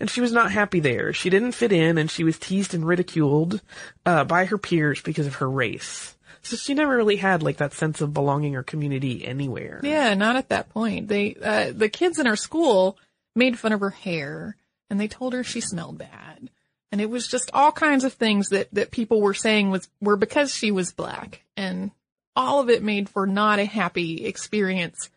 And 0.00 0.10
she 0.10 0.20
was 0.20 0.32
not 0.32 0.50
happy 0.50 0.80
there. 0.80 1.12
She 1.12 1.30
didn't 1.30 1.52
fit 1.52 1.72
in 1.72 1.98
and 1.98 2.10
she 2.10 2.24
was 2.24 2.38
teased 2.38 2.74
and 2.74 2.84
ridiculed, 2.84 3.60
uh, 4.04 4.24
by 4.24 4.46
her 4.46 4.58
peers 4.58 5.02
because 5.02 5.26
of 5.26 5.36
her 5.36 5.48
race. 5.48 6.16
So 6.42 6.56
she 6.56 6.74
never 6.74 6.96
really 6.96 7.16
had 7.16 7.42
like 7.42 7.58
that 7.58 7.74
sense 7.74 8.00
of 8.00 8.14
belonging 8.14 8.56
or 8.56 8.62
community 8.62 9.26
anywhere. 9.26 9.80
Yeah, 9.82 10.14
not 10.14 10.36
at 10.36 10.48
that 10.48 10.70
point. 10.70 11.08
They, 11.08 11.34
uh, 11.34 11.72
the 11.74 11.88
kids 11.88 12.18
in 12.18 12.26
her 12.26 12.36
school 12.36 12.98
made 13.36 13.58
fun 13.58 13.72
of 13.72 13.80
her 13.80 13.90
hair 13.90 14.56
and 14.88 14.98
they 14.98 15.08
told 15.08 15.32
her 15.32 15.44
she 15.44 15.60
smelled 15.60 15.98
bad. 15.98 16.50
And 16.92 17.00
it 17.00 17.08
was 17.08 17.28
just 17.28 17.50
all 17.54 17.70
kinds 17.70 18.04
of 18.04 18.14
things 18.14 18.48
that, 18.48 18.68
that 18.72 18.90
people 18.90 19.20
were 19.20 19.34
saying 19.34 19.70
was, 19.70 19.88
were 20.00 20.16
because 20.16 20.52
she 20.52 20.70
was 20.70 20.92
black. 20.92 21.44
And 21.56 21.92
all 22.34 22.60
of 22.60 22.70
it 22.70 22.82
made 22.82 23.08
for 23.08 23.26
not 23.26 23.58
a 23.58 23.64
happy 23.64 24.24
experience 24.24 25.10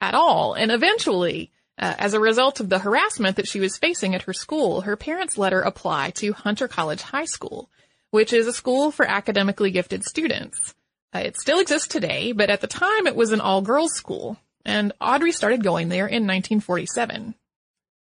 at 0.00 0.14
all. 0.14 0.54
And 0.54 0.70
eventually, 0.70 1.50
uh, 1.78 1.94
as 1.98 2.14
a 2.14 2.20
result 2.20 2.60
of 2.60 2.68
the 2.68 2.78
harassment 2.78 3.36
that 3.36 3.48
she 3.48 3.60
was 3.60 3.76
facing 3.76 4.14
at 4.14 4.22
her 4.22 4.32
school, 4.32 4.82
her 4.82 4.96
parents 4.96 5.36
let 5.36 5.52
her 5.52 5.60
apply 5.60 6.10
to 6.10 6.32
Hunter 6.32 6.68
College 6.68 7.02
High 7.02 7.24
School 7.26 7.68
which 8.10 8.32
is 8.32 8.46
a 8.46 8.52
school 8.52 8.90
for 8.90 9.06
academically 9.06 9.70
gifted 9.70 10.04
students. 10.04 10.74
Uh, 11.14 11.20
it 11.20 11.36
still 11.36 11.58
exists 11.58 11.88
today, 11.88 12.32
but 12.32 12.50
at 12.50 12.60
the 12.60 12.66
time 12.66 13.06
it 13.06 13.16
was 13.16 13.32
an 13.32 13.40
all-girls 13.40 13.92
school, 13.94 14.36
and 14.64 14.92
Audrey 15.00 15.32
started 15.32 15.62
going 15.62 15.88
there 15.88 16.06
in 16.06 16.26
1947. 16.26 17.34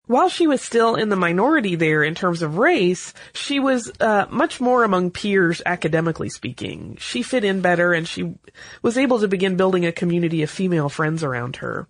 While 0.07 0.29
she 0.29 0.47
was 0.47 0.61
still 0.61 0.97
in 0.97 1.09
the 1.09 1.17
minority 1.17 1.77
there 1.77 2.03
in 2.03 2.15
terms 2.15 2.43
of 2.43 2.59
race, 2.59 3.15
she 3.33 3.61
was 3.61 3.91
uh, 4.01 4.27
much 4.31 4.61
more 4.61 4.85
among 4.85 5.13
peers 5.13 5.63
academically 5.65 6.29
speaking. 6.29 6.97
She 7.01 7.23
fit 7.23 7.45
in 7.45 7.61
better 7.61 7.93
and 7.93 8.07
she 8.07 8.35
was 8.83 8.99
able 8.99 9.21
to 9.21 9.29
begin 9.29 9.57
building 9.57 9.87
a 9.87 9.93
community 9.93 10.43
of 10.43 10.51
female 10.51 10.89
friends 10.89 11.23
around 11.23 11.57
her. 11.57 11.87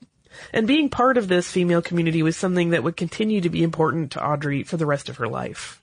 And 0.52 0.66
being 0.66 0.88
part 0.88 1.16
of 1.16 1.28
this 1.28 1.50
female 1.50 1.82
community 1.82 2.22
was 2.22 2.36
something 2.36 2.70
that 2.70 2.82
would 2.82 2.96
continue 2.96 3.40
to 3.40 3.50
be 3.50 3.62
important 3.62 4.12
to 4.12 4.24
Audrey 4.24 4.62
for 4.62 4.76
the 4.76 4.86
rest 4.86 5.08
of 5.08 5.16
her 5.16 5.28
life. 5.28 5.81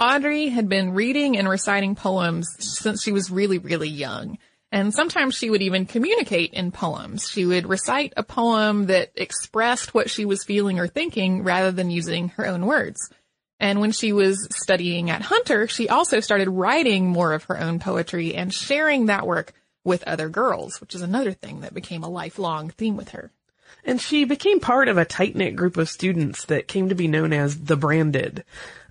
Audrey 0.00 0.48
had 0.48 0.68
been 0.68 0.94
reading 0.94 1.36
and 1.36 1.48
reciting 1.48 1.96
poems 1.96 2.46
since 2.58 3.02
she 3.02 3.10
was 3.10 3.30
really, 3.30 3.58
really 3.58 3.88
young. 3.88 4.38
And 4.70 4.94
sometimes 4.94 5.34
she 5.34 5.50
would 5.50 5.62
even 5.62 5.86
communicate 5.86 6.52
in 6.52 6.70
poems. 6.70 7.28
She 7.28 7.46
would 7.46 7.66
recite 7.66 8.12
a 8.16 8.22
poem 8.22 8.86
that 8.86 9.10
expressed 9.16 9.94
what 9.94 10.10
she 10.10 10.24
was 10.24 10.44
feeling 10.44 10.78
or 10.78 10.86
thinking 10.86 11.42
rather 11.42 11.72
than 11.72 11.90
using 11.90 12.28
her 12.30 12.46
own 12.46 12.66
words. 12.66 13.10
And 13.58 13.80
when 13.80 13.90
she 13.90 14.12
was 14.12 14.46
studying 14.54 15.10
at 15.10 15.22
Hunter, 15.22 15.66
she 15.66 15.88
also 15.88 16.20
started 16.20 16.48
writing 16.48 17.08
more 17.08 17.32
of 17.32 17.44
her 17.44 17.58
own 17.58 17.80
poetry 17.80 18.34
and 18.34 18.54
sharing 18.54 19.06
that 19.06 19.26
work 19.26 19.52
with 19.84 20.04
other 20.04 20.28
girls, 20.28 20.80
which 20.80 20.94
is 20.94 21.02
another 21.02 21.32
thing 21.32 21.62
that 21.62 21.74
became 21.74 22.04
a 22.04 22.10
lifelong 22.10 22.70
theme 22.70 22.96
with 22.96 23.08
her. 23.10 23.32
And 23.84 24.00
she 24.00 24.24
became 24.24 24.60
part 24.60 24.88
of 24.88 24.98
a 24.98 25.04
tight-knit 25.04 25.56
group 25.56 25.76
of 25.76 25.88
students 25.88 26.44
that 26.46 26.68
came 26.68 26.88
to 26.90 26.94
be 26.94 27.08
known 27.08 27.32
as 27.32 27.64
the 27.64 27.76
Branded. 27.76 28.44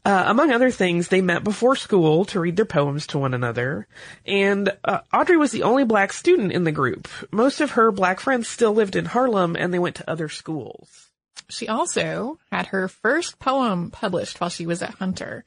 Uh, 0.07 0.23
among 0.27 0.53
other 0.53 0.71
things, 0.71 1.09
they 1.09 1.19
met 1.19 1.43
before 1.43 1.75
school 1.75 2.23
to 2.23 2.39
read 2.39 2.55
their 2.55 2.63
poems 2.63 3.05
to 3.05 3.17
one 3.17 3.33
another. 3.33 3.85
And 4.25 4.71
uh, 4.85 5.01
Audrey 5.13 5.35
was 5.35 5.51
the 5.51 5.63
only 5.63 5.83
black 5.83 6.13
student 6.13 6.53
in 6.53 6.63
the 6.63 6.71
group. 6.71 7.09
Most 7.29 7.59
of 7.59 7.71
her 7.71 7.91
black 7.91 8.21
friends 8.21 8.47
still 8.47 8.71
lived 8.71 8.95
in 8.95 9.03
Harlem 9.03 9.57
and 9.57 9.73
they 9.73 9.79
went 9.79 9.97
to 9.97 10.09
other 10.09 10.29
schools. 10.29 11.09
She 11.49 11.67
also 11.67 12.39
had 12.53 12.67
her 12.67 12.87
first 12.87 13.37
poem 13.37 13.91
published 13.91 14.39
while 14.39 14.49
she 14.49 14.65
was 14.65 14.81
at 14.81 14.95
Hunter. 14.95 15.43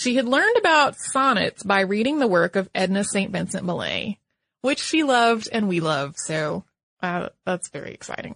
She 0.00 0.16
had 0.16 0.26
learned 0.26 0.56
about 0.56 0.96
sonnets 0.98 1.62
by 1.62 1.82
reading 1.82 2.18
the 2.18 2.26
work 2.26 2.56
of 2.56 2.68
Edna 2.74 3.04
St. 3.04 3.30
Vincent 3.30 3.64
Millay, 3.64 4.18
which 4.62 4.80
she 4.80 5.04
loved 5.04 5.48
and 5.52 5.68
we 5.68 5.78
love, 5.78 6.14
so 6.16 6.64
uh, 7.04 7.28
that's 7.46 7.68
very 7.68 7.94
exciting. 7.94 8.34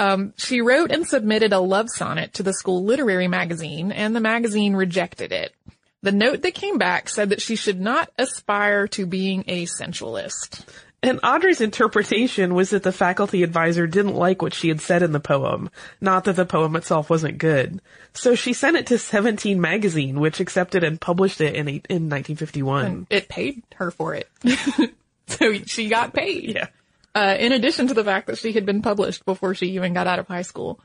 Um, 0.00 0.32
she 0.38 0.62
wrote 0.62 0.90
and 0.90 1.06
submitted 1.06 1.52
a 1.52 1.60
love 1.60 1.90
sonnet 1.90 2.32
to 2.34 2.42
the 2.42 2.54
school 2.54 2.82
literary 2.84 3.28
magazine, 3.28 3.92
and 3.92 4.16
the 4.16 4.20
magazine 4.20 4.74
rejected 4.74 5.30
it. 5.30 5.54
The 6.00 6.10
note 6.10 6.40
that 6.40 6.54
came 6.54 6.78
back 6.78 7.10
said 7.10 7.28
that 7.28 7.42
she 7.42 7.54
should 7.54 7.78
not 7.78 8.10
aspire 8.16 8.88
to 8.88 9.04
being 9.04 9.44
a 9.46 9.66
sensualist. 9.66 10.64
And 11.02 11.20
Audrey's 11.22 11.60
interpretation 11.60 12.54
was 12.54 12.70
that 12.70 12.82
the 12.82 12.92
faculty 12.92 13.42
advisor 13.42 13.86
didn't 13.86 14.14
like 14.14 14.40
what 14.40 14.54
she 14.54 14.68
had 14.68 14.80
said 14.80 15.02
in 15.02 15.12
the 15.12 15.20
poem, 15.20 15.68
not 16.00 16.24
that 16.24 16.36
the 16.36 16.46
poem 16.46 16.76
itself 16.76 17.10
wasn't 17.10 17.36
good. 17.36 17.82
So 18.14 18.34
she 18.34 18.54
sent 18.54 18.78
it 18.78 18.86
to 18.86 18.98
Seventeen 18.98 19.60
magazine, 19.60 20.18
which 20.18 20.40
accepted 20.40 20.82
and 20.82 20.98
published 20.98 21.42
it 21.42 21.54
in, 21.54 21.68
in 21.68 22.08
1951. 22.08 22.86
And 22.86 23.06
it 23.10 23.28
paid 23.28 23.62
her 23.74 23.90
for 23.90 24.14
it. 24.14 24.30
so 25.26 25.52
she 25.66 25.90
got 25.90 26.14
paid. 26.14 26.54
Yeah. 26.54 26.68
Uh, 27.14 27.36
in 27.38 27.52
addition 27.52 27.88
to 27.88 27.94
the 27.94 28.04
fact 28.04 28.28
that 28.28 28.38
she 28.38 28.52
had 28.52 28.64
been 28.64 28.82
published 28.82 29.24
before 29.24 29.54
she 29.54 29.66
even 29.72 29.92
got 29.92 30.06
out 30.06 30.18
of 30.20 30.28
high 30.28 30.42
school. 30.42 30.80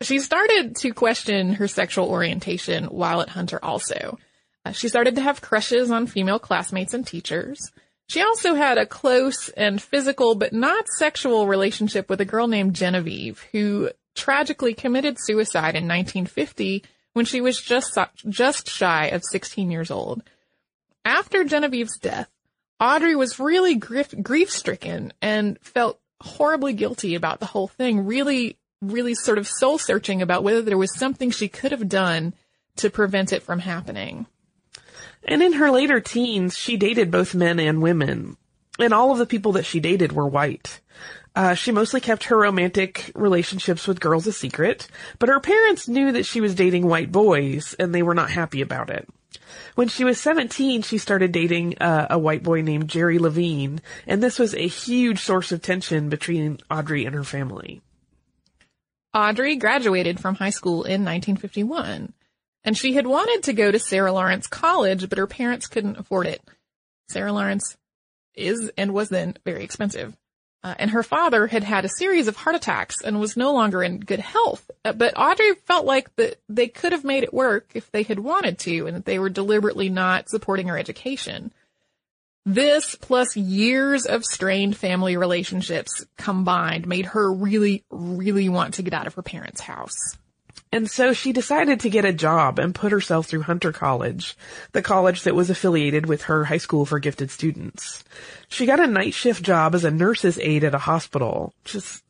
She 0.00 0.18
started 0.18 0.74
to 0.76 0.92
question 0.92 1.54
her 1.54 1.68
sexual 1.68 2.08
orientation 2.08 2.86
while 2.86 3.20
at 3.20 3.28
Hunter 3.28 3.64
also. 3.64 4.18
Uh, 4.64 4.72
she 4.72 4.88
started 4.88 5.14
to 5.14 5.20
have 5.20 5.40
crushes 5.40 5.90
on 5.90 6.06
female 6.06 6.38
classmates 6.38 6.94
and 6.94 7.06
teachers. 7.06 7.70
She 8.08 8.20
also 8.20 8.54
had 8.54 8.78
a 8.78 8.86
close 8.86 9.48
and 9.50 9.80
physical 9.80 10.34
but 10.34 10.52
not 10.52 10.88
sexual 10.88 11.46
relationship 11.46 12.10
with 12.10 12.20
a 12.20 12.26
girl 12.26 12.48
named 12.48 12.74
Genevieve 12.74 13.44
who 13.52 13.90
tragically 14.14 14.74
committed 14.74 15.16
suicide 15.18 15.74
in 15.76 15.88
1950 15.88 16.84
when 17.12 17.24
she 17.24 17.40
was 17.40 17.60
just 17.60 17.96
just 18.28 18.68
shy 18.68 19.06
of 19.06 19.22
16 19.24 19.70
years 19.70 19.90
old. 19.90 20.22
After 21.04 21.44
Genevieve's 21.44 21.98
death, 21.98 22.30
Audrey 22.84 23.16
was 23.16 23.40
really 23.40 23.76
grief 23.76 24.50
stricken 24.50 25.14
and 25.22 25.58
felt 25.62 25.98
horribly 26.20 26.74
guilty 26.74 27.14
about 27.14 27.40
the 27.40 27.46
whole 27.46 27.66
thing, 27.66 28.04
really, 28.04 28.58
really 28.82 29.14
sort 29.14 29.38
of 29.38 29.48
soul 29.48 29.78
searching 29.78 30.20
about 30.20 30.42
whether 30.42 30.60
there 30.60 30.76
was 30.76 30.94
something 30.94 31.30
she 31.30 31.48
could 31.48 31.72
have 31.72 31.88
done 31.88 32.34
to 32.76 32.90
prevent 32.90 33.32
it 33.32 33.42
from 33.42 33.58
happening. 33.58 34.26
And 35.26 35.42
in 35.42 35.54
her 35.54 35.70
later 35.70 35.98
teens, 36.00 36.58
she 36.58 36.76
dated 36.76 37.10
both 37.10 37.34
men 37.34 37.58
and 37.58 37.80
women. 37.80 38.36
And 38.78 38.92
all 38.92 39.12
of 39.12 39.18
the 39.18 39.24
people 39.24 39.52
that 39.52 39.64
she 39.64 39.80
dated 39.80 40.12
were 40.12 40.28
white. 40.28 40.82
Uh, 41.34 41.54
she 41.54 41.72
mostly 41.72 42.02
kept 42.02 42.24
her 42.24 42.36
romantic 42.36 43.10
relationships 43.14 43.88
with 43.88 43.98
girls 43.98 44.26
a 44.26 44.32
secret, 44.32 44.88
but 45.18 45.30
her 45.30 45.40
parents 45.40 45.88
knew 45.88 46.12
that 46.12 46.26
she 46.26 46.42
was 46.42 46.54
dating 46.54 46.86
white 46.86 47.10
boys, 47.10 47.74
and 47.78 47.94
they 47.94 48.02
were 48.02 48.14
not 48.14 48.30
happy 48.30 48.60
about 48.60 48.90
it. 48.90 49.08
When 49.74 49.88
she 49.88 50.04
was 50.04 50.20
17, 50.20 50.82
she 50.82 50.98
started 50.98 51.32
dating 51.32 51.78
uh, 51.78 52.06
a 52.10 52.18
white 52.18 52.42
boy 52.42 52.62
named 52.62 52.88
Jerry 52.88 53.18
Levine, 53.18 53.80
and 54.06 54.22
this 54.22 54.38
was 54.38 54.54
a 54.54 54.66
huge 54.66 55.20
source 55.20 55.52
of 55.52 55.62
tension 55.62 56.08
between 56.08 56.58
Audrey 56.70 57.04
and 57.04 57.14
her 57.14 57.24
family. 57.24 57.80
Audrey 59.14 59.56
graduated 59.56 60.18
from 60.18 60.34
high 60.34 60.50
school 60.50 60.84
in 60.84 61.04
1951, 61.04 62.12
and 62.64 62.76
she 62.76 62.94
had 62.94 63.06
wanted 63.06 63.44
to 63.44 63.52
go 63.52 63.70
to 63.70 63.78
Sarah 63.78 64.12
Lawrence 64.12 64.46
College, 64.46 65.08
but 65.08 65.18
her 65.18 65.26
parents 65.26 65.66
couldn't 65.66 65.98
afford 65.98 66.26
it. 66.26 66.42
Sarah 67.08 67.32
Lawrence 67.32 67.76
is 68.34 68.70
and 68.76 68.92
was 68.92 69.10
then 69.10 69.36
very 69.44 69.62
expensive. 69.62 70.16
Uh, 70.64 70.74
and 70.78 70.92
her 70.92 71.02
father 71.02 71.46
had 71.46 71.62
had 71.62 71.84
a 71.84 71.90
series 71.98 72.26
of 72.26 72.36
heart 72.36 72.56
attacks 72.56 73.02
and 73.04 73.20
was 73.20 73.36
no 73.36 73.52
longer 73.52 73.82
in 73.82 74.00
good 74.00 74.18
health. 74.18 74.70
Uh, 74.82 74.94
but 74.94 75.12
Audrey 75.14 75.54
felt 75.66 75.84
like 75.84 76.16
that 76.16 76.40
they 76.48 76.68
could 76.68 76.92
have 76.92 77.04
made 77.04 77.22
it 77.22 77.34
work 77.34 77.68
if 77.74 77.92
they 77.92 78.02
had 78.02 78.18
wanted 78.18 78.58
to 78.60 78.86
and 78.86 78.96
that 78.96 79.04
they 79.04 79.18
were 79.18 79.28
deliberately 79.28 79.90
not 79.90 80.30
supporting 80.30 80.68
her 80.68 80.78
education. 80.78 81.52
This 82.46 82.94
plus 82.94 83.36
years 83.36 84.06
of 84.06 84.24
strained 84.24 84.74
family 84.74 85.18
relationships 85.18 86.06
combined 86.16 86.86
made 86.86 87.06
her 87.06 87.30
really, 87.30 87.84
really 87.90 88.48
want 88.48 88.74
to 88.74 88.82
get 88.82 88.94
out 88.94 89.06
of 89.06 89.14
her 89.14 89.22
parents' 89.22 89.60
house. 89.60 90.16
And 90.72 90.90
so 90.90 91.12
she 91.12 91.32
decided 91.32 91.80
to 91.80 91.90
get 91.90 92.04
a 92.04 92.12
job 92.12 92.58
and 92.58 92.74
put 92.74 92.90
herself 92.90 93.26
through 93.26 93.42
Hunter 93.42 93.72
College, 93.72 94.36
the 94.72 94.82
college 94.82 95.22
that 95.22 95.36
was 95.36 95.48
affiliated 95.48 96.06
with 96.06 96.22
her 96.22 96.44
high 96.44 96.58
school 96.58 96.84
for 96.84 96.98
gifted 96.98 97.30
students. 97.30 98.02
She 98.48 98.66
got 98.66 98.80
a 98.80 98.86
night 98.88 99.14
shift 99.14 99.44
job 99.44 99.74
as 99.76 99.84
a 99.84 99.90
nurse's 99.92 100.38
aide 100.38 100.64
at 100.64 100.74
a 100.74 100.78
hospital. 100.78 101.54
Just 101.64 102.02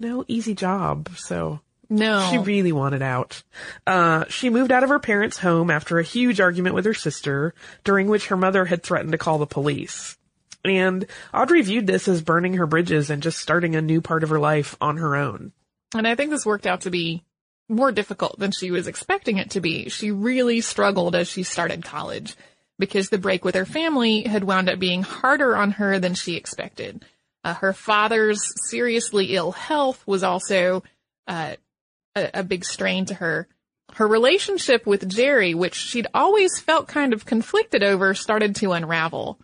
no 0.00 0.24
easy 0.26 0.54
job, 0.54 1.08
so 1.16 1.60
no. 1.88 2.28
She 2.30 2.38
really 2.38 2.72
wanted 2.72 3.02
out. 3.02 3.42
Uh, 3.86 4.24
she 4.28 4.50
moved 4.50 4.72
out 4.72 4.82
of 4.82 4.90
her 4.90 4.98
parents' 4.98 5.38
home 5.38 5.70
after 5.70 5.98
a 5.98 6.04
huge 6.04 6.40
argument 6.40 6.74
with 6.74 6.84
her 6.84 6.94
sister, 6.94 7.54
during 7.84 8.08
which 8.08 8.28
her 8.28 8.36
mother 8.36 8.64
had 8.64 8.82
threatened 8.82 9.12
to 9.12 9.18
call 9.18 9.38
the 9.38 9.46
police. 9.46 10.16
And 10.64 11.06
Audrey 11.32 11.62
viewed 11.62 11.86
this 11.86 12.08
as 12.08 12.20
burning 12.20 12.54
her 12.54 12.66
bridges 12.66 13.10
and 13.10 13.22
just 13.22 13.38
starting 13.38 13.74
a 13.76 13.80
new 13.80 14.00
part 14.00 14.22
of 14.22 14.30
her 14.30 14.40
life 14.40 14.76
on 14.80 14.98
her 14.98 15.16
own. 15.16 15.52
And 15.94 16.06
I 16.06 16.14
think 16.14 16.30
this 16.30 16.44
worked 16.44 16.66
out 16.66 16.82
to 16.82 16.90
be 16.90 17.22
more 17.68 17.92
difficult 17.92 18.38
than 18.38 18.50
she 18.50 18.70
was 18.70 18.86
expecting 18.86 19.38
it 19.38 19.50
to 19.50 19.60
be. 19.60 19.88
She 19.88 20.10
really 20.10 20.60
struggled 20.60 21.14
as 21.14 21.28
she 21.28 21.42
started 21.42 21.84
college 21.84 22.36
because 22.78 23.08
the 23.08 23.18
break 23.18 23.44
with 23.44 23.54
her 23.54 23.66
family 23.66 24.22
had 24.22 24.44
wound 24.44 24.68
up 24.68 24.78
being 24.78 25.02
harder 25.02 25.56
on 25.56 25.72
her 25.72 25.98
than 25.98 26.14
she 26.14 26.36
expected. 26.36 27.04
Uh, 27.44 27.54
her 27.54 27.72
father's 27.72 28.40
seriously 28.68 29.34
ill 29.34 29.52
health 29.52 30.02
was 30.06 30.22
also 30.22 30.82
uh, 31.26 31.54
a, 32.14 32.30
a 32.34 32.42
big 32.42 32.64
strain 32.64 33.04
to 33.06 33.14
her. 33.14 33.48
Her 33.94 34.06
relationship 34.06 34.86
with 34.86 35.08
Jerry, 35.08 35.54
which 35.54 35.74
she'd 35.74 36.06
always 36.12 36.58
felt 36.60 36.88
kind 36.88 37.12
of 37.12 37.24
conflicted 37.24 37.82
over, 37.82 38.14
started 38.14 38.56
to 38.56 38.72
unravel. 38.72 39.38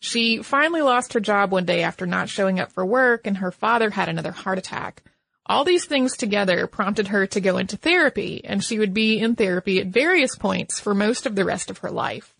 She 0.00 0.42
finally 0.42 0.80
lost 0.80 1.12
her 1.12 1.20
job 1.20 1.52
one 1.52 1.66
day 1.66 1.82
after 1.82 2.06
not 2.06 2.28
showing 2.28 2.58
up 2.58 2.72
for 2.72 2.86
work, 2.86 3.26
and 3.26 3.38
her 3.38 3.50
father 3.50 3.90
had 3.90 4.08
another 4.08 4.32
heart 4.32 4.58
attack. 4.58 5.02
All 5.50 5.64
these 5.64 5.84
things 5.84 6.16
together 6.16 6.68
prompted 6.68 7.08
her 7.08 7.26
to 7.26 7.40
go 7.40 7.58
into 7.58 7.76
therapy, 7.76 8.40
and 8.44 8.62
she 8.62 8.78
would 8.78 8.94
be 8.94 9.18
in 9.18 9.34
therapy 9.34 9.80
at 9.80 9.88
various 9.88 10.36
points 10.36 10.78
for 10.78 10.94
most 10.94 11.26
of 11.26 11.34
the 11.34 11.44
rest 11.44 11.70
of 11.70 11.78
her 11.78 11.90
life. 11.90 12.32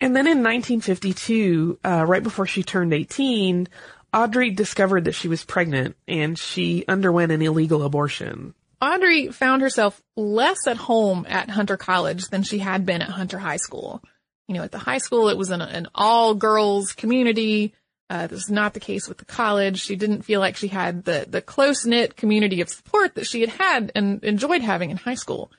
And 0.00 0.16
then 0.16 0.26
in 0.26 0.38
1952, 0.38 1.78
uh, 1.84 2.06
right 2.08 2.22
before 2.22 2.46
she 2.46 2.62
turned 2.62 2.94
18, 2.94 3.68
Audrey 4.14 4.50
discovered 4.50 5.04
that 5.04 5.14
she 5.14 5.28
was 5.28 5.44
pregnant 5.44 5.94
and 6.08 6.38
she 6.38 6.86
underwent 6.88 7.32
an 7.32 7.42
illegal 7.42 7.82
abortion. 7.82 8.54
Audrey 8.80 9.28
found 9.28 9.60
herself 9.60 10.02
less 10.16 10.66
at 10.66 10.78
home 10.78 11.26
at 11.28 11.50
Hunter 11.50 11.76
College 11.76 12.28
than 12.28 12.44
she 12.44 12.60
had 12.60 12.86
been 12.86 13.02
at 13.02 13.10
Hunter 13.10 13.38
High 13.38 13.58
School. 13.58 14.02
You 14.48 14.54
know, 14.54 14.62
at 14.62 14.72
the 14.72 14.78
high 14.78 14.98
school, 14.98 15.28
it 15.28 15.36
was 15.36 15.50
an, 15.50 15.60
an 15.60 15.88
all 15.94 16.34
girls 16.34 16.92
community. 16.94 17.74
Uh, 18.12 18.26
this 18.26 18.42
is 18.42 18.50
not 18.50 18.74
the 18.74 18.80
case 18.80 19.08
with 19.08 19.16
the 19.16 19.24
college. 19.24 19.80
She 19.80 19.96
didn't 19.96 20.20
feel 20.20 20.38
like 20.38 20.54
she 20.54 20.68
had 20.68 21.04
the, 21.04 21.24
the 21.26 21.40
close 21.40 21.86
knit 21.86 22.14
community 22.14 22.60
of 22.60 22.68
support 22.68 23.14
that 23.14 23.26
she 23.26 23.40
had 23.40 23.48
had 23.48 23.90
and 23.94 24.22
enjoyed 24.22 24.60
having 24.60 24.90
in 24.90 24.98
high 24.98 25.14
school. 25.14 25.50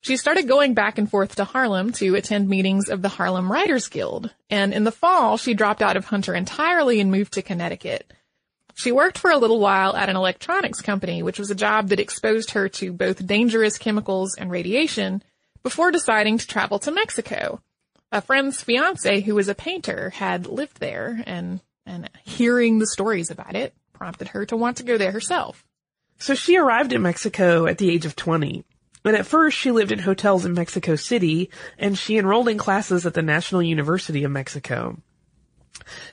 She 0.00 0.16
started 0.16 0.48
going 0.48 0.72
back 0.72 0.96
and 0.96 1.10
forth 1.10 1.34
to 1.34 1.44
Harlem 1.44 1.92
to 1.92 2.14
attend 2.14 2.48
meetings 2.48 2.88
of 2.88 3.02
the 3.02 3.10
Harlem 3.10 3.52
Writers 3.52 3.88
Guild. 3.88 4.34
And 4.48 4.72
in 4.72 4.84
the 4.84 4.92
fall, 4.92 5.36
she 5.36 5.52
dropped 5.52 5.82
out 5.82 5.98
of 5.98 6.06
Hunter 6.06 6.34
entirely 6.34 7.00
and 7.00 7.10
moved 7.10 7.34
to 7.34 7.42
Connecticut. 7.42 8.10
She 8.76 8.92
worked 8.92 9.18
for 9.18 9.30
a 9.30 9.36
little 9.36 9.60
while 9.60 9.94
at 9.94 10.08
an 10.08 10.16
electronics 10.16 10.80
company, 10.80 11.22
which 11.22 11.38
was 11.38 11.50
a 11.50 11.54
job 11.54 11.88
that 11.88 12.00
exposed 12.00 12.52
her 12.52 12.66
to 12.70 12.94
both 12.94 13.26
dangerous 13.26 13.76
chemicals 13.76 14.36
and 14.38 14.50
radiation 14.50 15.22
before 15.62 15.90
deciding 15.90 16.38
to 16.38 16.46
travel 16.46 16.78
to 16.78 16.90
Mexico. 16.90 17.60
A 18.10 18.22
friend's 18.22 18.62
fiance 18.62 19.20
who 19.20 19.34
was 19.34 19.48
a 19.48 19.54
painter 19.54 20.08
had 20.08 20.46
lived 20.46 20.80
there 20.80 21.22
and, 21.26 21.60
and 21.90 22.08
hearing 22.24 22.78
the 22.78 22.86
stories 22.86 23.30
about 23.30 23.56
it 23.56 23.74
prompted 23.92 24.28
her 24.28 24.46
to 24.46 24.56
want 24.56 24.76
to 24.78 24.82
go 24.84 24.96
there 24.96 25.12
herself. 25.12 25.64
So 26.18 26.34
she 26.34 26.56
arrived 26.56 26.92
in 26.92 27.02
Mexico 27.02 27.66
at 27.66 27.78
the 27.78 27.90
age 27.90 28.06
of 28.06 28.14
20. 28.14 28.64
And 29.04 29.16
at 29.16 29.26
first 29.26 29.56
she 29.56 29.70
lived 29.70 29.90
in 29.90 29.98
hotels 29.98 30.44
in 30.44 30.52
Mexico 30.52 30.94
City 30.94 31.50
and 31.78 31.98
she 31.98 32.18
enrolled 32.18 32.48
in 32.48 32.58
classes 32.58 33.06
at 33.06 33.14
the 33.14 33.22
National 33.22 33.62
University 33.62 34.24
of 34.24 34.30
Mexico. 34.30 34.98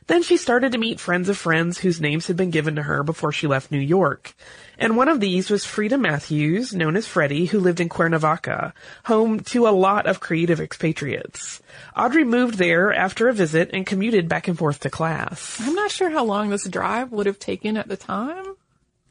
Then 0.08 0.24
she 0.24 0.38
started 0.38 0.72
to 0.72 0.78
meet 0.78 1.00
friends 1.00 1.30
of 1.30 1.38
friends 1.38 1.78
whose 1.80 2.02
names 2.02 2.28
had 2.28 2.38
been 2.38 2.50
given 2.52 2.76
to 2.76 2.84
her 2.84 3.04
before 3.04 3.32
she 3.32 3.48
left 3.48 3.72
New 3.72 3.80
York. 3.80 4.34
And 4.80 4.96
one 4.96 5.10
of 5.10 5.20
these 5.20 5.50
was 5.50 5.66
Frida 5.66 5.98
Matthews, 5.98 6.74
known 6.74 6.96
as 6.96 7.06
Freddie, 7.08 7.46
who 7.46 7.60
lived 7.60 7.80
in 7.80 7.90
Cuernavaca, 7.90 8.74
home 9.06 9.42
to 9.42 9.68
a 9.68 9.70
lot 9.70 10.08
of 10.08 10.20
creative 10.20 10.60
expatriates. 10.62 11.62
Audrey 11.96 12.24
moved 12.24 12.56
there 12.58 12.94
after 12.94 13.28
a 13.28 13.34
visit 13.34 13.72
and 13.74 13.86
commuted 13.86 14.30
back 14.30 14.48
and 14.48 14.58
forth 14.58 14.80
to 14.82 14.90
class. 14.90 15.60
I'm 15.62 15.76
not 15.76 15.92
sure 15.92 16.10
how 16.10 16.24
long 16.24 16.50
this 16.50 16.68
drive 16.68 17.12
would 17.12 17.26
have 17.26 17.40
taken 17.40 17.78
at 17.78 17.88
the 17.88 17.98
time. 17.98 18.46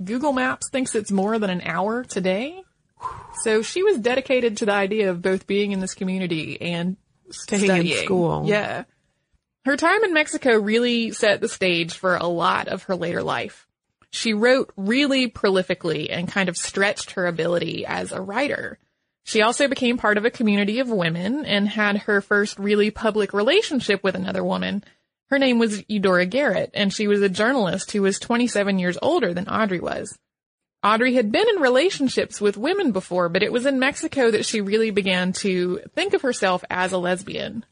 Google 0.03 0.33
Maps 0.33 0.69
thinks 0.71 0.95
it's 0.95 1.11
more 1.13 1.39
than 1.39 1.51
an 1.51 1.63
hour 1.63 2.03
today. 2.05 2.63
So 3.43 3.63
she 3.63 3.83
was 3.83 3.99
dedicated 3.99 4.57
to 4.59 4.67
the 4.67 4.73
idea 4.73 5.11
of 5.11 5.21
both 5.23 5.47
being 5.47 5.73
in 5.73 5.81
this 5.81 5.95
community 5.95 6.61
and 6.61 6.97
Staying 7.31 7.65
studying. 7.65 7.99
in 7.99 8.05
school. 8.05 8.45
Yeah. 8.47 8.85
Her 9.67 9.77
time 9.77 10.05
in 10.05 10.15
Mexico 10.15 10.57
really 10.61 11.11
set 11.11 11.41
the 11.41 11.49
stage 11.49 11.95
for 11.95 12.15
a 12.15 12.29
lot 12.29 12.69
of 12.69 12.85
her 12.85 12.95
later 12.95 13.21
life. 13.21 13.67
She 14.11 14.33
wrote 14.33 14.73
really 14.77 15.29
prolifically 15.29 16.07
and 16.09 16.29
kind 16.29 16.49
of 16.49 16.57
stretched 16.57 17.11
her 17.11 17.27
ability 17.27 17.85
as 17.85 18.13
a 18.13 18.21
writer. 18.21 18.79
She 19.25 19.43
also 19.43 19.67
became 19.67 19.99
part 19.99 20.19
of 20.19 20.25
a 20.25 20.31
community 20.31 20.79
of 20.79 20.89
women 20.89 21.45
and 21.45 21.69
had 21.69 22.03
her 22.03 22.21
first 22.21 22.61
really 22.61 22.93
public 22.93 23.33
relationship 23.33 24.05
with 24.05 24.15
another 24.15 24.45
woman. 24.45 24.85
Her 25.31 25.39
name 25.41 25.59
was 25.59 25.83
Eudora 25.89 26.27
Garrett, 26.27 26.71
and 26.73 26.93
she 26.93 27.09
was 27.09 27.21
a 27.21 27.29
journalist 27.29 27.91
who 27.91 28.03
was 28.03 28.21
27 28.21 28.79
years 28.79 28.97
older 29.03 29.35
than 29.35 29.49
Audrey 29.49 29.81
was. 29.81 30.17
Audrey 30.85 31.15
had 31.15 31.33
been 31.33 31.49
in 31.49 31.61
relationships 31.61 32.41
with 32.41 32.57
women 32.57 32.93
before, 32.93 33.29
but 33.29 33.43
it 33.43 33.51
was 33.51 33.67
in 33.67 33.81
Mexico 33.81 34.31
that 34.31 34.45
she 34.45 34.61
really 34.61 34.93
began 34.93 35.33
to 35.33 35.81
think 35.97 36.15
of 36.15 36.23
herself 36.23 36.63
as 36.71 36.93
a 36.93 36.99
lesbian. 36.99 37.65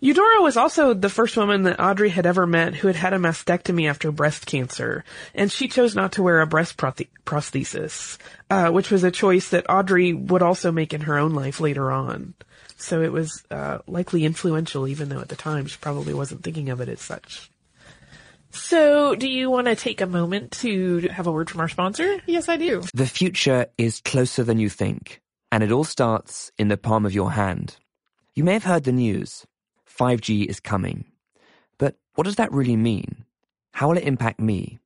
Eudora 0.00 0.42
was 0.42 0.56
also 0.56 0.92
the 0.92 1.08
first 1.08 1.36
woman 1.36 1.62
that 1.62 1.80
Audrey 1.80 2.10
had 2.10 2.26
ever 2.26 2.46
met 2.46 2.74
who 2.74 2.88
had 2.88 2.96
had 2.96 3.12
a 3.12 3.18
mastectomy 3.18 3.88
after 3.88 4.12
breast 4.12 4.46
cancer, 4.46 5.04
and 5.34 5.50
she 5.50 5.68
chose 5.68 5.94
not 5.94 6.12
to 6.12 6.22
wear 6.22 6.40
a 6.40 6.46
breast 6.46 6.76
prothe- 6.76 7.08
prosthesis, 7.24 8.18
uh, 8.50 8.70
which 8.70 8.90
was 8.90 9.04
a 9.04 9.10
choice 9.10 9.48
that 9.48 9.66
Audrey 9.68 10.12
would 10.12 10.42
also 10.42 10.70
make 10.70 10.92
in 10.92 11.02
her 11.02 11.18
own 11.18 11.34
life 11.34 11.60
later 11.60 11.90
on. 11.90 12.34
So 12.76 13.00
it 13.02 13.12
was 13.12 13.44
uh, 13.50 13.78
likely 13.86 14.24
influential, 14.24 14.86
even 14.88 15.08
though 15.08 15.20
at 15.20 15.28
the 15.28 15.36
time 15.36 15.66
she 15.66 15.78
probably 15.80 16.12
wasn't 16.12 16.42
thinking 16.42 16.68
of 16.68 16.80
it 16.80 16.88
as 16.88 17.00
such. 17.00 17.50
So, 18.50 19.16
do 19.16 19.28
you 19.28 19.50
want 19.50 19.66
to 19.66 19.74
take 19.74 20.00
a 20.00 20.06
moment 20.06 20.52
to 20.60 21.08
have 21.08 21.26
a 21.26 21.32
word 21.32 21.50
from 21.50 21.60
our 21.60 21.68
sponsor? 21.68 22.20
Yes, 22.26 22.48
I 22.48 22.56
do. 22.56 22.82
The 22.94 23.06
future 23.06 23.66
is 23.76 24.00
closer 24.00 24.44
than 24.44 24.58
you 24.58 24.68
think, 24.68 25.20
and 25.50 25.64
it 25.64 25.72
all 25.72 25.82
starts 25.82 26.52
in 26.56 26.68
the 26.68 26.76
palm 26.76 27.04
of 27.04 27.12
your 27.12 27.32
hand. 27.32 27.76
You 28.36 28.44
may 28.44 28.52
have 28.52 28.64
heard 28.64 28.84
the 28.84 28.92
news 28.92 29.44
5G 29.98 30.46
is 30.46 30.58
coming. 30.58 31.04
But 31.78 31.96
what 32.14 32.24
does 32.24 32.36
that 32.36 32.52
really 32.52 32.76
mean? 32.76 33.24
How 33.72 33.88
will 33.88 33.96
it 33.96 34.04
impact 34.04 34.40
me? 34.40 34.80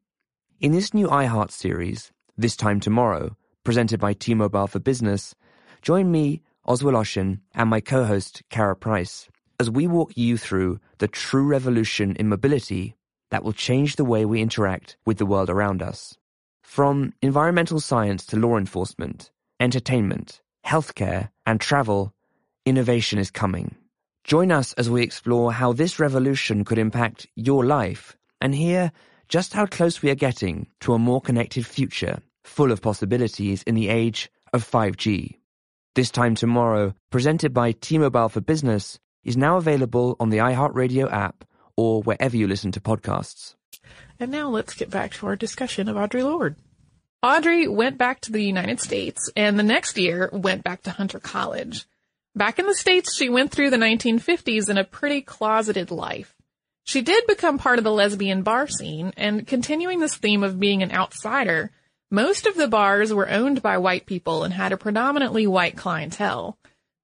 In 0.60 0.72
this 0.72 0.92
new 0.92 1.08
iHeart 1.08 1.50
series, 1.50 2.12
This 2.36 2.56
Time 2.56 2.78
Tomorrow, 2.78 3.36
presented 3.64 4.00
by 4.00 4.12
T 4.12 4.34
Mobile 4.34 4.66
for 4.66 4.80
Business, 4.80 5.34
join 5.80 6.10
me, 6.10 6.42
Oz 6.66 6.82
Woloshyn, 6.82 7.40
and 7.54 7.70
my 7.70 7.80
co 7.80 8.04
host, 8.04 8.42
Kara 8.50 8.76
Price, 8.76 9.28
as 9.58 9.70
we 9.70 9.86
walk 9.86 10.12
you 10.14 10.36
through 10.36 10.78
the 10.98 11.08
true 11.08 11.46
revolution 11.46 12.14
in 12.16 12.28
mobility 12.28 12.94
that 13.30 13.42
will 13.42 13.52
change 13.54 13.96
the 13.96 14.04
way 14.04 14.26
we 14.26 14.42
interact 14.42 14.98
with 15.06 15.16
the 15.16 15.26
world 15.26 15.48
around 15.48 15.80
us. 15.80 16.18
From 16.62 17.14
environmental 17.22 17.80
science 17.80 18.26
to 18.26 18.36
law 18.36 18.58
enforcement, 18.58 19.30
entertainment, 19.58 20.42
healthcare, 20.66 21.30
and 21.46 21.58
travel, 21.58 22.12
innovation 22.66 23.18
is 23.18 23.30
coming. 23.30 23.77
Join 24.28 24.52
us 24.52 24.74
as 24.74 24.90
we 24.90 25.02
explore 25.02 25.54
how 25.54 25.72
this 25.72 25.98
revolution 25.98 26.62
could 26.62 26.76
impact 26.76 27.26
your 27.34 27.64
life 27.64 28.14
and 28.42 28.54
hear 28.54 28.92
just 29.26 29.54
how 29.54 29.64
close 29.64 30.02
we 30.02 30.10
are 30.10 30.14
getting 30.14 30.66
to 30.80 30.92
a 30.92 30.98
more 30.98 31.22
connected 31.22 31.64
future, 31.64 32.18
full 32.44 32.70
of 32.70 32.82
possibilities 32.82 33.62
in 33.62 33.74
the 33.74 33.88
age 33.88 34.30
of 34.52 34.70
5G. 34.70 35.38
This 35.94 36.10
Time 36.10 36.34
Tomorrow, 36.34 36.92
presented 37.08 37.54
by 37.54 37.72
T-Mobile 37.72 38.28
for 38.28 38.42
Business, 38.42 38.98
is 39.24 39.38
now 39.38 39.56
available 39.56 40.14
on 40.20 40.28
the 40.28 40.38
iHeartRadio 40.38 41.10
app 41.10 41.46
or 41.74 42.02
wherever 42.02 42.36
you 42.36 42.46
listen 42.46 42.70
to 42.72 42.82
podcasts. 42.82 43.54
And 44.20 44.30
now 44.30 44.50
let's 44.50 44.74
get 44.74 44.90
back 44.90 45.14
to 45.14 45.26
our 45.26 45.36
discussion 45.36 45.88
of 45.88 45.96
Audre 45.96 46.22
Lorde. 46.22 46.56
Audrey 47.22 47.66
went 47.66 47.96
back 47.96 48.20
to 48.20 48.32
the 48.32 48.44
United 48.44 48.78
States 48.78 49.30
and 49.34 49.58
the 49.58 49.62
next 49.62 49.96
year 49.96 50.28
went 50.34 50.64
back 50.64 50.82
to 50.82 50.90
Hunter 50.90 51.18
College. 51.18 51.86
Back 52.38 52.61
in 52.61 52.66
the 52.66 52.74
States, 52.74 53.16
she 53.16 53.29
went 53.29 53.51
through 53.51 53.70
the 53.70 53.77
1950s 53.77 54.70
in 54.70 54.79
a 54.79 54.85
pretty 54.85 55.22
closeted 55.22 55.90
life. 55.90 56.37
She 56.85 57.03
did 57.03 57.27
become 57.27 57.59
part 57.59 57.79
of 57.79 57.85
the 57.85 57.90
lesbian 57.90 58.42
bar 58.42 58.68
scene, 58.68 59.12
and 59.16 59.44
continuing 59.44 59.98
this 59.98 60.16
theme 60.16 60.44
of 60.44 60.61
being 60.61 60.85
an 60.85 60.92
outsider, 60.92 61.72
most 62.12 62.46
of 62.46 62.55
the 62.55 62.68
bars 62.68 63.12
were 63.12 63.29
owned 63.29 63.61
by 63.61 63.79
white 63.79 64.07
people 64.07 64.44
and 64.44 64.55
had 64.55 64.70
a 64.70 64.77
predominantly 64.77 65.48
white 65.48 65.77
clientele. 65.77 66.57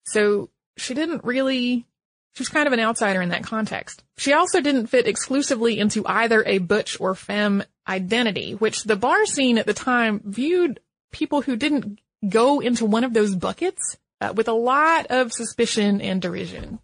So 0.05 0.51
she 0.77 0.93
didn't 0.93 1.25
really, 1.25 1.87
she 2.35 2.41
was 2.43 2.51
kind 2.51 2.67
of 2.67 2.75
an 2.75 2.81
outsider 2.81 3.23
in 3.23 3.31
that 3.31 3.43
context. 3.43 4.05
She 4.19 4.35
also 4.35 4.61
didn't 4.61 4.89
fit 4.89 5.09
exclusively 5.09 5.79
into 5.79 6.07
either 6.07 6.45
a 6.45 6.59
butch 6.59 7.01
or 7.01 7.15
femme 7.15 7.65
identity, 7.89 8.53
which 8.53 8.85
the 8.85 8.97
bar 8.97 9.25
scene 9.25 9.57
at 9.57 9.65
the 9.65 9.73
time 9.73 10.21
viewed 10.27 10.79
people 11.11 11.41
who 11.41 11.57
didn't 11.57 12.01
go 12.29 12.61
into 12.61 12.85
one 12.85 13.03
of 13.03 13.15
those 13.15 13.35
buckets 13.35 13.97
uh, 14.23 14.33
with 14.33 14.49
a 14.49 14.53
lot 14.53 15.07
of 15.09 15.33
suspicion 15.33 16.01
and 16.01 16.23
derision. 16.23 16.79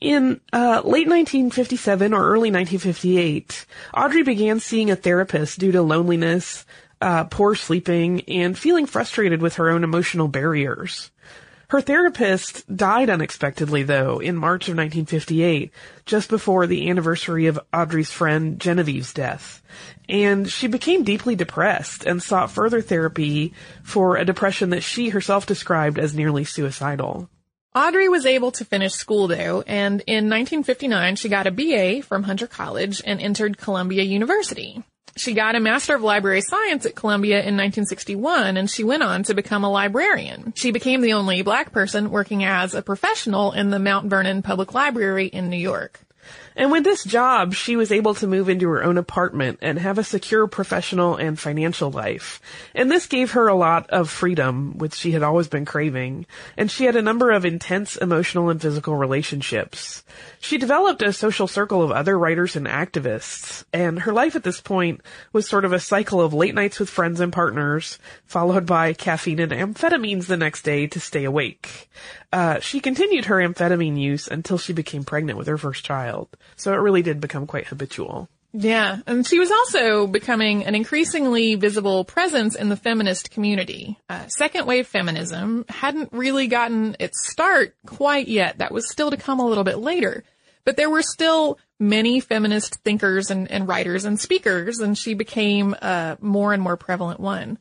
In 0.00 0.40
uh, 0.52 0.82
late 0.84 1.06
1957 1.08 2.12
or 2.12 2.24
early 2.24 2.50
1958, 2.50 3.66
Audrey 3.94 4.22
began 4.22 4.60
seeing 4.60 4.90
a 4.90 4.96
therapist 4.96 5.60
due 5.60 5.72
to 5.72 5.80
loneliness, 5.80 6.66
uh, 7.00 7.24
poor 7.24 7.54
sleeping, 7.54 8.22
and 8.22 8.58
feeling 8.58 8.86
frustrated 8.86 9.40
with 9.40 9.54
her 9.54 9.70
own 9.70 9.84
emotional 9.84 10.28
barriers. 10.28 11.10
Her 11.68 11.80
therapist 11.80 12.66
died 12.76 13.08
unexpectedly, 13.08 13.82
though, 13.84 14.18
in 14.18 14.36
March 14.36 14.68
of 14.68 14.76
1958, 14.76 15.72
just 16.04 16.28
before 16.28 16.66
the 16.66 16.90
anniversary 16.90 17.46
of 17.46 17.58
Audrey's 17.72 18.10
friend 18.10 18.60
Genevieve's 18.60 19.14
death. 19.14 19.62
And 20.08 20.48
she 20.48 20.66
became 20.66 21.04
deeply 21.04 21.36
depressed 21.36 22.04
and 22.04 22.22
sought 22.22 22.50
further 22.50 22.80
therapy 22.80 23.54
for 23.82 24.16
a 24.16 24.24
depression 24.24 24.70
that 24.70 24.82
she 24.82 25.10
herself 25.10 25.46
described 25.46 25.98
as 25.98 26.14
nearly 26.14 26.44
suicidal. 26.44 27.28
Audrey 27.74 28.08
was 28.08 28.26
able 28.26 28.52
to 28.52 28.66
finish 28.66 28.92
school 28.92 29.28
though, 29.28 29.62
and 29.66 30.02
in 30.06 30.28
1959 30.28 31.16
she 31.16 31.30
got 31.30 31.46
a 31.46 31.50
BA 31.50 32.02
from 32.02 32.24
Hunter 32.24 32.46
College 32.46 33.00
and 33.06 33.18
entered 33.18 33.56
Columbia 33.56 34.02
University. 34.02 34.82
She 35.16 35.34
got 35.34 35.56
a 35.56 35.60
Master 35.60 35.94
of 35.94 36.02
Library 36.02 36.40
Science 36.40 36.86
at 36.86 36.94
Columbia 36.94 37.36
in 37.36 37.56
1961 37.56 38.56
and 38.56 38.68
she 38.68 38.84
went 38.84 39.02
on 39.02 39.22
to 39.24 39.34
become 39.34 39.64
a 39.64 39.70
librarian. 39.70 40.52
She 40.56 40.70
became 40.70 41.00
the 41.00 41.12
only 41.14 41.42
black 41.42 41.72
person 41.72 42.10
working 42.10 42.44
as 42.44 42.74
a 42.74 42.82
professional 42.82 43.52
in 43.52 43.70
the 43.70 43.78
Mount 43.78 44.08
Vernon 44.08 44.42
Public 44.42 44.72
Library 44.74 45.26
in 45.26 45.50
New 45.50 45.58
York. 45.58 46.00
And 46.56 46.70
with 46.70 46.84
this 46.84 47.04
job, 47.04 47.54
she 47.54 47.76
was 47.76 47.92
able 47.92 48.14
to 48.14 48.26
move 48.26 48.48
into 48.48 48.68
her 48.68 48.82
own 48.82 48.98
apartment 48.98 49.58
and 49.62 49.78
have 49.78 49.98
a 49.98 50.04
secure 50.04 50.46
professional 50.46 51.16
and 51.16 51.38
financial 51.38 51.90
life. 51.90 52.40
And 52.74 52.90
this 52.90 53.06
gave 53.06 53.32
her 53.32 53.48
a 53.48 53.54
lot 53.54 53.90
of 53.90 54.10
freedom, 54.10 54.78
which 54.78 54.94
she 54.94 55.12
had 55.12 55.22
always 55.22 55.48
been 55.48 55.64
craving. 55.64 56.26
And 56.56 56.70
she 56.70 56.84
had 56.84 56.96
a 56.96 57.02
number 57.02 57.30
of 57.30 57.44
intense 57.44 57.96
emotional 57.96 58.50
and 58.50 58.60
physical 58.60 58.96
relationships. 58.96 60.04
She 60.40 60.58
developed 60.58 61.02
a 61.02 61.12
social 61.12 61.46
circle 61.46 61.82
of 61.82 61.90
other 61.90 62.18
writers 62.18 62.56
and 62.56 62.66
activists. 62.66 63.64
And 63.72 64.00
her 64.00 64.12
life 64.12 64.36
at 64.36 64.44
this 64.44 64.60
point 64.60 65.00
was 65.32 65.48
sort 65.48 65.64
of 65.64 65.72
a 65.72 65.80
cycle 65.80 66.20
of 66.20 66.34
late 66.34 66.54
nights 66.54 66.78
with 66.78 66.90
friends 66.90 67.20
and 67.20 67.32
partners, 67.32 67.98
followed 68.26 68.66
by 68.66 68.92
caffeine 68.92 69.40
and 69.40 69.52
amphetamines 69.52 70.26
the 70.26 70.36
next 70.36 70.62
day 70.62 70.86
to 70.88 71.00
stay 71.00 71.24
awake. 71.24 71.88
Uh, 72.32 72.60
she 72.60 72.80
continued 72.80 73.26
her 73.26 73.36
amphetamine 73.36 74.00
use 74.00 74.26
until 74.26 74.56
she 74.56 74.72
became 74.72 75.04
pregnant 75.04 75.38
with 75.38 75.46
her 75.46 75.58
first 75.58 75.84
child. 75.84 76.28
So 76.56 76.72
it 76.72 76.78
really 76.78 77.02
did 77.02 77.20
become 77.20 77.46
quite 77.46 77.66
habitual. 77.66 78.28
Yeah, 78.54 78.98
and 79.06 79.26
she 79.26 79.38
was 79.38 79.50
also 79.50 80.06
becoming 80.06 80.64
an 80.64 80.74
increasingly 80.74 81.54
visible 81.54 82.04
presence 82.04 82.54
in 82.54 82.68
the 82.68 82.76
feminist 82.76 83.30
community. 83.30 83.98
Uh, 84.10 84.26
second 84.28 84.66
wave 84.66 84.86
feminism 84.86 85.64
hadn't 85.68 86.12
really 86.12 86.48
gotten 86.48 86.94
its 87.00 87.30
start 87.30 87.74
quite 87.86 88.28
yet. 88.28 88.58
That 88.58 88.72
was 88.72 88.90
still 88.90 89.10
to 89.10 89.16
come 89.16 89.40
a 89.40 89.46
little 89.46 89.64
bit 89.64 89.78
later. 89.78 90.24
But 90.64 90.76
there 90.76 90.90
were 90.90 91.02
still 91.02 91.58
many 91.80 92.20
feminist 92.20 92.76
thinkers 92.76 93.30
and, 93.30 93.50
and 93.50 93.66
writers 93.66 94.04
and 94.04 94.20
speakers, 94.20 94.80
and 94.80 94.96
she 94.96 95.14
became 95.14 95.74
a 95.74 96.18
more 96.20 96.52
and 96.52 96.62
more 96.62 96.76
prevalent 96.76 97.20
one. 97.20 97.58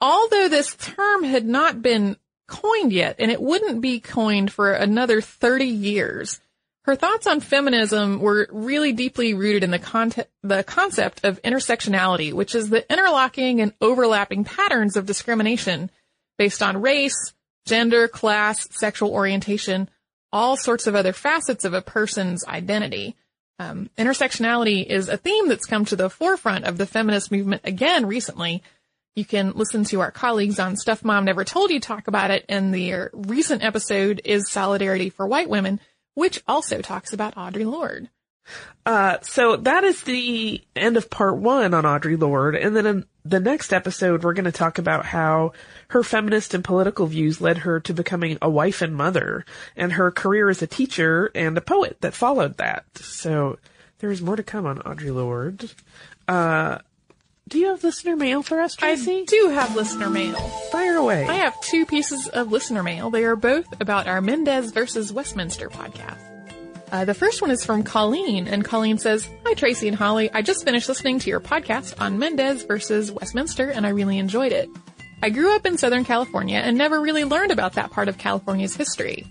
Although 0.00 0.48
this 0.48 0.76
term 0.76 1.24
had 1.24 1.46
not 1.46 1.82
been 1.82 2.16
coined 2.48 2.92
yet, 2.92 3.16
and 3.20 3.30
it 3.30 3.40
wouldn't 3.40 3.80
be 3.80 4.00
coined 4.00 4.52
for 4.52 4.72
another 4.72 5.20
30 5.20 5.66
years, 5.66 6.40
her 6.88 6.96
thoughts 6.96 7.26
on 7.26 7.40
feminism 7.40 8.18
were 8.18 8.48
really 8.50 8.92
deeply 8.92 9.34
rooted 9.34 9.62
in 9.62 9.70
the, 9.70 9.78
con- 9.78 10.10
the 10.42 10.64
concept 10.64 11.22
of 11.22 11.40
intersectionality, 11.42 12.32
which 12.32 12.54
is 12.54 12.70
the 12.70 12.90
interlocking 12.90 13.60
and 13.60 13.74
overlapping 13.80 14.42
patterns 14.42 14.96
of 14.96 15.04
discrimination 15.04 15.90
based 16.38 16.62
on 16.62 16.80
race, 16.80 17.34
gender, 17.66 18.08
class, 18.08 18.66
sexual 18.70 19.10
orientation, 19.10 19.90
all 20.32 20.56
sorts 20.56 20.86
of 20.86 20.94
other 20.94 21.12
facets 21.12 21.66
of 21.66 21.74
a 21.74 21.82
person's 21.82 22.42
identity. 22.46 23.14
Um, 23.58 23.90
intersectionality 23.98 24.86
is 24.86 25.10
a 25.10 25.18
theme 25.18 25.48
that's 25.48 25.66
come 25.66 25.84
to 25.84 25.96
the 25.96 26.08
forefront 26.08 26.64
of 26.64 26.78
the 26.78 26.86
feminist 26.86 27.30
movement 27.30 27.62
again 27.64 28.06
recently. 28.06 28.62
You 29.18 29.24
can 29.24 29.50
listen 29.56 29.82
to 29.86 29.98
our 29.98 30.12
colleagues 30.12 30.60
on 30.60 30.76
Stuff 30.76 31.04
Mom 31.04 31.24
Never 31.24 31.44
Told 31.44 31.72
You 31.72 31.80
talk 31.80 32.06
about 32.06 32.30
it, 32.30 32.44
and 32.48 32.72
the 32.72 33.08
recent 33.12 33.64
episode 33.64 34.20
is 34.24 34.48
Solidarity 34.48 35.10
for 35.10 35.26
White 35.26 35.50
Women, 35.50 35.80
which 36.14 36.40
also 36.46 36.82
talks 36.82 37.12
about 37.12 37.34
Audre 37.34 37.68
Lorde. 37.68 38.10
Uh, 38.86 39.16
so 39.22 39.56
that 39.56 39.82
is 39.82 40.02
the 40.02 40.62
end 40.76 40.96
of 40.96 41.10
part 41.10 41.36
one 41.36 41.74
on 41.74 41.82
Audre 41.82 42.16
Lorde. 42.16 42.54
And 42.54 42.76
then 42.76 42.86
in 42.86 43.06
the 43.24 43.40
next 43.40 43.72
episode, 43.72 44.22
we're 44.22 44.34
going 44.34 44.44
to 44.44 44.52
talk 44.52 44.78
about 44.78 45.04
how 45.04 45.50
her 45.88 46.04
feminist 46.04 46.54
and 46.54 46.62
political 46.62 47.08
views 47.08 47.40
led 47.40 47.58
her 47.58 47.80
to 47.80 47.92
becoming 47.92 48.38
a 48.40 48.48
wife 48.48 48.82
and 48.82 48.94
mother 48.94 49.44
and 49.74 49.94
her 49.94 50.12
career 50.12 50.48
as 50.48 50.62
a 50.62 50.68
teacher 50.68 51.32
and 51.34 51.58
a 51.58 51.60
poet 51.60 51.96
that 52.02 52.14
followed 52.14 52.58
that. 52.58 52.84
So 52.94 53.58
there's 53.98 54.22
more 54.22 54.36
to 54.36 54.44
come 54.44 54.64
on 54.64 54.78
Audre 54.78 55.12
Lorde. 55.12 55.72
Uh, 56.28 56.78
do 57.48 57.58
you 57.58 57.68
have 57.68 57.82
listener 57.82 58.14
mail 58.14 58.42
for 58.42 58.60
us, 58.60 58.74
Tracy? 58.74 59.20
I 59.20 59.24
do 59.24 59.48
have 59.48 59.74
listener 59.74 60.10
mail. 60.10 60.36
Fire 60.70 60.96
away. 60.96 61.26
I 61.26 61.34
have 61.34 61.58
two 61.62 61.86
pieces 61.86 62.28
of 62.28 62.52
listener 62.52 62.82
mail. 62.82 63.10
They 63.10 63.24
are 63.24 63.36
both 63.36 63.66
about 63.80 64.06
our 64.06 64.20
Mendez 64.20 64.70
versus 64.70 65.12
Westminster 65.12 65.70
podcast. 65.70 66.18
Uh, 66.92 67.04
the 67.04 67.14
first 67.14 67.40
one 67.40 67.50
is 67.50 67.64
from 67.64 67.82
Colleen, 67.82 68.48
and 68.48 68.64
Colleen 68.64 68.98
says, 68.98 69.28
Hi 69.44 69.54
Tracy 69.54 69.88
and 69.88 69.96
Holly, 69.96 70.30
I 70.32 70.42
just 70.42 70.64
finished 70.64 70.88
listening 70.88 71.18
to 71.20 71.30
your 71.30 71.40
podcast 71.40 72.00
on 72.00 72.18
Mendez 72.18 72.64
versus 72.64 73.10
Westminster, 73.10 73.70
and 73.70 73.86
I 73.86 73.90
really 73.90 74.18
enjoyed 74.18 74.52
it. 74.52 74.68
I 75.22 75.30
grew 75.30 75.54
up 75.54 75.66
in 75.66 75.78
Southern 75.78 76.04
California 76.04 76.58
and 76.58 76.78
never 76.78 77.00
really 77.00 77.24
learned 77.24 77.50
about 77.50 77.74
that 77.74 77.90
part 77.90 78.08
of 78.08 78.18
California's 78.18 78.76
history. 78.76 79.26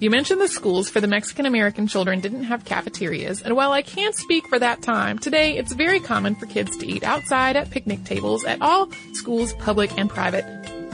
You 0.00 0.10
mentioned 0.10 0.40
the 0.40 0.46
schools 0.46 0.88
for 0.88 1.00
the 1.00 1.08
Mexican 1.08 1.44
American 1.44 1.88
children 1.88 2.20
didn't 2.20 2.44
have 2.44 2.64
cafeterias, 2.64 3.42
and 3.42 3.56
while 3.56 3.72
I 3.72 3.82
can't 3.82 4.14
speak 4.14 4.46
for 4.46 4.56
that 4.56 4.80
time, 4.80 5.18
today 5.18 5.56
it's 5.58 5.72
very 5.72 5.98
common 5.98 6.36
for 6.36 6.46
kids 6.46 6.76
to 6.76 6.86
eat 6.86 7.02
outside 7.02 7.56
at 7.56 7.70
picnic 7.72 8.04
tables 8.04 8.44
at 8.44 8.62
all 8.62 8.88
schools, 9.14 9.54
public 9.54 9.98
and 9.98 10.08
private, 10.08 10.44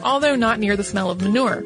although 0.02 0.36
not 0.36 0.58
near 0.58 0.74
the 0.74 0.82
smell 0.82 1.10
of 1.10 1.20
manure. 1.20 1.62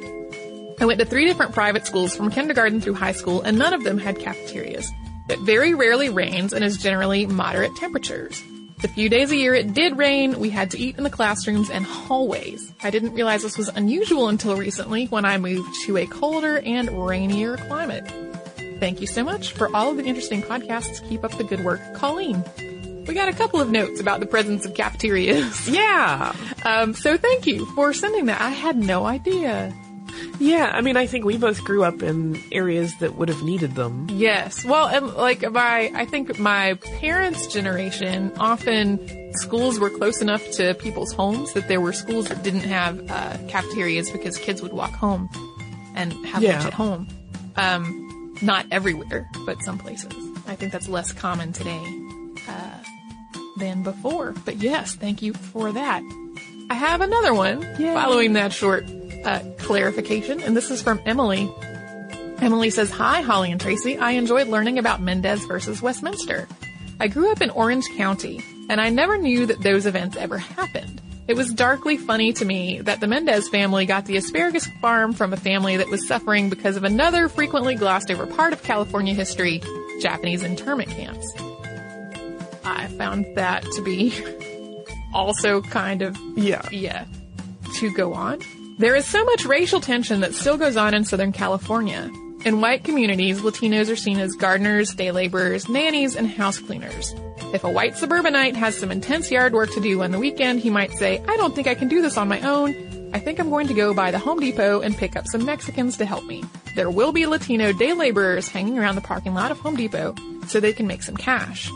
I 0.81 0.85
went 0.85 0.99
to 0.99 1.07
three 1.07 1.27
different 1.27 1.53
private 1.53 1.87
schools 1.87 2.17
from 2.17 2.33
kindergarten 2.33 2.81
through 2.81 2.95
high 2.95 3.13
school, 3.13 3.41
and 3.43 3.57
none 3.57 3.73
of 3.73 3.85
them 3.85 3.99
had 3.99 4.19
cafeterias. 4.19 4.91
It 5.29 5.39
very 5.39 5.75
rarely 5.75 6.09
rains 6.09 6.53
and 6.53 6.65
is 6.65 6.77
generally 6.77 7.25
moderate 7.27 7.77
temperatures. 7.77 8.43
The 8.81 8.89
few 8.89 9.09
days 9.09 9.33
a 9.33 9.37
year 9.37 9.55
it 9.55 9.75
did 9.75 9.99
rain, 9.99 10.39
we 10.39 10.51
had 10.51 10.71
to 10.71 10.79
eat 10.79 10.97
in 10.99 11.03
the 11.05 11.11
classrooms 11.11 11.69
and 11.69 11.85
hallways. 11.85 12.73
I 12.81 12.91
didn't 12.91 13.13
realize 13.15 13.43
this 13.43 13.59
was 13.59 13.69
unusual 13.69 14.29
until 14.29 14.57
recently 14.57 15.07
when 15.07 15.25
I 15.25 15.37
moved 15.37 15.75
to 15.87 15.97
a 15.97 16.07
colder 16.07 16.61
and 16.61 16.89
rainier 17.07 17.57
climate. 17.57 18.07
Thank 18.79 19.01
you 19.01 19.09
so 19.09 19.25
much 19.25 19.53
for 19.53 19.75
all 19.75 19.91
of 19.91 19.97
the 19.97 20.05
interesting 20.05 20.43
podcasts. 20.43 21.07
Keep 21.09 21.25
up 21.25 21.33
the 21.33 21.43
good 21.43 21.65
work, 21.65 21.81
Colleen. 21.95 22.45
We 23.09 23.15
got 23.15 23.29
a 23.29 23.33
couple 23.33 23.61
of 23.61 23.69
notes 23.71 24.01
about 24.01 24.21
the 24.21 24.27
presence 24.27 24.65
of 24.65 24.75
cafeterias. 24.75 25.69
yeah. 25.69 26.35
Um, 26.65 26.93
so 26.93 27.17
thank 27.17 27.47
you 27.47 27.65
for 27.67 27.93
sending 27.93 28.27
that. 28.27 28.41
I 28.41 28.51
had 28.51 28.77
no 28.77 29.07
idea. 29.07 29.73
Yeah, 30.41 30.71
I 30.73 30.81
mean, 30.83 30.97
I 30.97 31.07
think 31.07 31.25
we 31.25 31.37
both 31.37 31.65
grew 31.65 31.83
up 31.83 32.03
in 32.03 32.41
areas 32.53 32.97
that 32.99 33.17
would 33.17 33.29
have 33.29 33.43
needed 33.43 33.75
them. 33.75 34.07
Yes. 34.11 34.65
Well, 34.65 34.87
and 34.87 35.13
like 35.15 35.43
my, 35.51 35.91
I 35.95 36.05
think 36.05 36.39
my 36.39 36.75
parents' 37.01 37.47
generation, 37.49 38.33
often 38.39 39.35
schools 39.35 39.79
were 39.81 39.91
close 39.91 40.21
enough 40.23 40.49
to 40.53 40.75
people's 40.75 41.13
homes 41.13 41.53
that 41.55 41.67
there 41.69 41.81
were 41.81 41.93
schools 41.93 42.29
that 42.29 42.43
didn't 42.45 42.61
have 42.61 43.11
uh, 43.11 43.37
cafeterias 43.49 44.11
because 44.11 44.39
kids 44.39 44.63
would 44.63 44.73
walk 44.73 44.93
home 44.93 45.29
and 45.97 46.13
have 46.27 46.43
Yeah. 46.43 46.53
lunch 46.55 46.67
at 46.67 46.75
home. 46.75 47.09
Um, 47.57 48.37
not 48.41 48.65
everywhere, 48.71 49.29
but 49.45 49.61
some 49.63 49.79
places. 49.79 50.13
I 50.47 50.55
think 50.55 50.71
that's 50.71 50.89
less 50.89 51.13
common 51.13 51.53
today 51.53 51.83
uh, 52.49 52.79
than 53.57 53.83
before. 53.83 54.35
But 54.45 54.59
yes, 54.59 54.95
thank 54.95 55.21
you 55.23 55.33
for 55.35 55.73
that. 55.73 56.01
I 56.71 56.75
have 56.75 57.01
another 57.01 57.35
one 57.35 57.63
following 57.77 58.35
that 58.35 58.53
short 58.53 58.85
uh, 59.25 59.41
clarification, 59.59 60.41
and 60.41 60.57
this 60.57 60.71
is 60.71 60.83
from 60.83 61.01
Emily. 61.07 61.51
Emily 62.41 62.71
says, 62.71 62.91
Hi, 62.91 63.21
Holly 63.21 63.51
and 63.51 63.61
Tracy. 63.61 63.99
I 63.99 64.13
enjoyed 64.13 64.49
learning 64.49 64.79
about 64.79 65.01
Mendez 65.03 65.45
versus 65.45 65.83
Westminster. 65.83 66.47
I 67.01 67.09
grew 67.09 67.31
up 67.33 67.41
in 67.43 67.51
Orange 67.51 67.89
County, 67.97 68.41
and 68.69 68.81
I 68.81 68.91
never 68.91 69.19
knew 69.19 69.47
that 69.47 69.63
those 69.63 69.87
events 69.87 70.17
ever 70.17 70.39
happened. 70.39 71.01
It 71.27 71.37
was 71.37 71.53
darkly 71.53 71.97
funny 71.99 72.33
to 72.35 72.45
me 72.45 72.81
that 72.81 73.01
the 73.01 73.07
Mendez 73.07 73.49
family 73.51 73.85
got 73.87 74.07
the 74.07 74.17
asparagus 74.17 74.67
farm 74.81 75.13
from 75.13 75.33
a 75.33 75.37
family 75.37 75.77
that 75.77 75.89
was 75.91 76.07
suffering 76.09 76.49
because 76.49 76.77
of 76.77 76.85
another 76.85 77.29
frequently 77.29 77.75
glossed 77.75 78.11
over 78.11 78.27
part 78.27 78.53
of 78.55 78.63
California 78.63 79.13
history, 79.15 79.61
Japanese 80.01 80.43
internment 80.43 80.89
camps. 80.91 81.31
I 82.65 82.87
found 82.97 83.27
that 83.37 83.63
to 83.73 83.83
be 83.83 84.15
also 85.15 85.61
kind 85.61 86.01
of 86.03 86.17
Yeah. 86.37 86.67
yeah, 86.71 87.05
to 87.75 87.91
go 87.93 88.15
on. 88.15 88.41
There 88.79 88.95
is 88.95 89.07
so 89.07 89.25
much 89.25 89.45
racial 89.45 89.81
tension 89.81 90.21
that 90.21 90.37
still 90.37 90.57
goes 90.57 90.77
on 90.77 90.95
in 90.95 91.05
Southern 91.05 91.33
California. 91.33 92.13
In 92.45 92.61
white 92.61 92.85
communities, 92.85 93.41
Latinos 93.41 93.91
are 93.91 93.97
seen 93.97 94.21
as 94.21 94.37
gardeners, 94.37 94.95
day 94.95 95.11
laborers, 95.11 95.69
nannies, 95.69 96.15
and 96.15 96.31
house 96.31 96.61
cleaners. 96.61 97.13
If 97.53 97.65
a 97.65 97.71
white 97.71 97.97
suburbanite 97.97 98.55
has 98.55 98.79
some 98.79 98.93
intense 98.93 99.33
yard 99.33 99.53
work 99.53 99.73
to 99.73 99.81
do 99.81 100.01
on 100.05 100.13
the 100.13 100.19
weekend, 100.21 100.61
he 100.61 100.71
might 100.71 100.93
say, 100.93 101.21
I 101.27 101.37
don't 101.37 101.57
think 101.57 101.67
I 101.67 101.75
can 101.75 101.89
do 101.89 102.01
this 102.01 102.17
on 102.17 102.29
my 102.29 102.41
own. 102.43 103.11
I 103.13 103.19
think 103.19 103.41
I'm 103.41 103.51
going 103.51 103.67
to 103.67 103.75
go 103.75 103.95
by 103.95 104.13
the 104.13 104.19
Home 104.21 104.39
Depot 104.39 104.81
and 104.81 104.97
pick 104.97 105.17
up 105.17 105.27
some 105.27 105.45
Mexicans 105.45 105.97
to 105.97 106.07
help 106.07 106.25
me. 106.27 106.45
There 106.77 106.89
will 106.89 107.11
be 107.11 107.27
Latino 107.27 107.73
day 107.73 107.95
laborers 107.95 108.49
hanging 108.49 108.79
around 108.79 108.95
the 108.95 109.01
parking 109.01 109.35
lot 109.35 109.51
of 109.51 109.59
Home 109.59 109.75
Depot 109.75 110.15
so 110.47 110.61
they 110.61 110.73
can 110.73 110.87
make 110.87 111.03
some 111.03 111.17
cash. 111.17 111.69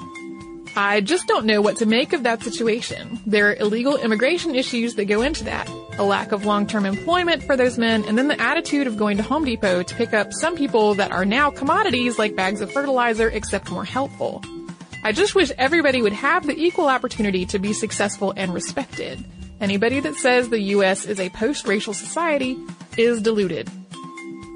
I 0.74 1.02
just 1.02 1.26
don't 1.26 1.44
know 1.44 1.60
what 1.60 1.76
to 1.78 1.86
make 1.86 2.14
of 2.14 2.22
that 2.22 2.42
situation. 2.42 3.20
There 3.26 3.50
are 3.50 3.54
illegal 3.56 3.96
immigration 3.96 4.54
issues 4.54 4.94
that 4.94 5.04
go 5.04 5.20
into 5.20 5.44
that. 5.44 5.68
A 5.98 6.02
lack 6.02 6.32
of 6.32 6.46
long-term 6.46 6.86
employment 6.86 7.42
for 7.42 7.58
those 7.58 7.76
men, 7.76 8.04
and 8.06 8.16
then 8.16 8.28
the 8.28 8.40
attitude 8.40 8.86
of 8.86 8.96
going 8.96 9.18
to 9.18 9.22
Home 9.22 9.44
Depot 9.44 9.82
to 9.82 9.94
pick 9.94 10.14
up 10.14 10.32
some 10.32 10.56
people 10.56 10.94
that 10.94 11.12
are 11.12 11.26
now 11.26 11.50
commodities 11.50 12.18
like 12.18 12.34
bags 12.34 12.62
of 12.62 12.72
fertilizer, 12.72 13.28
except 13.28 13.70
more 13.70 13.84
helpful. 13.84 14.42
I 15.04 15.12
just 15.12 15.34
wish 15.34 15.50
everybody 15.58 16.00
would 16.00 16.14
have 16.14 16.46
the 16.46 16.56
equal 16.56 16.88
opportunity 16.88 17.44
to 17.46 17.58
be 17.58 17.74
successful 17.74 18.32
and 18.34 18.54
respected. 18.54 19.22
Anybody 19.60 20.00
that 20.00 20.14
says 20.14 20.48
the 20.48 20.60
US 20.60 21.04
is 21.04 21.20
a 21.20 21.28
post-racial 21.28 21.92
society 21.92 22.56
is 22.96 23.20
deluded. 23.20 23.70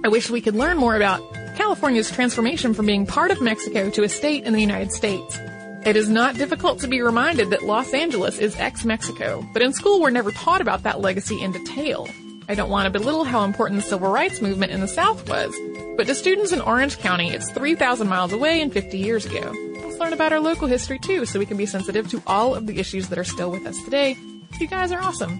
I 0.02 0.08
wish 0.08 0.30
we 0.30 0.40
could 0.40 0.54
learn 0.54 0.78
more 0.78 0.96
about 0.96 1.20
California's 1.56 2.10
transformation 2.10 2.72
from 2.72 2.86
being 2.86 3.06
part 3.06 3.30
of 3.30 3.42
Mexico 3.42 3.90
to 3.90 4.02
a 4.02 4.08
state 4.08 4.44
in 4.44 4.54
the 4.54 4.60
United 4.60 4.92
States. 4.92 5.38
It 5.86 5.94
is 5.94 6.08
not 6.08 6.34
difficult 6.34 6.80
to 6.80 6.88
be 6.88 7.00
reminded 7.00 7.50
that 7.50 7.62
Los 7.62 7.94
Angeles 7.94 8.40
is 8.40 8.56
ex-Mexico, 8.56 9.48
but 9.52 9.62
in 9.62 9.72
school 9.72 10.00
we're 10.00 10.10
never 10.10 10.32
taught 10.32 10.60
about 10.60 10.82
that 10.82 11.00
legacy 11.00 11.40
in 11.40 11.52
detail. 11.52 12.08
I 12.48 12.56
don't 12.56 12.70
want 12.70 12.92
to 12.92 12.98
belittle 12.98 13.22
how 13.22 13.44
important 13.44 13.80
the 13.80 13.86
civil 13.86 14.10
rights 14.10 14.42
movement 14.42 14.72
in 14.72 14.80
the 14.80 14.88
South 14.88 15.28
was, 15.28 15.54
but 15.96 16.08
to 16.08 16.14
students 16.16 16.50
in 16.50 16.60
Orange 16.60 16.98
County, 16.98 17.30
it's 17.30 17.52
3,000 17.52 18.08
miles 18.08 18.32
away 18.32 18.60
and 18.60 18.72
50 18.72 18.98
years 18.98 19.26
ago. 19.26 19.52
Let's 19.80 19.96
learn 20.00 20.12
about 20.12 20.32
our 20.32 20.40
local 20.40 20.66
history 20.66 20.98
too, 20.98 21.24
so 21.24 21.38
we 21.38 21.46
can 21.46 21.56
be 21.56 21.66
sensitive 21.66 22.10
to 22.10 22.20
all 22.26 22.56
of 22.56 22.66
the 22.66 22.80
issues 22.80 23.08
that 23.10 23.18
are 23.20 23.22
still 23.22 23.52
with 23.52 23.64
us 23.64 23.80
today. 23.84 24.16
You 24.58 24.66
guys 24.66 24.90
are 24.90 25.00
awesome. 25.00 25.38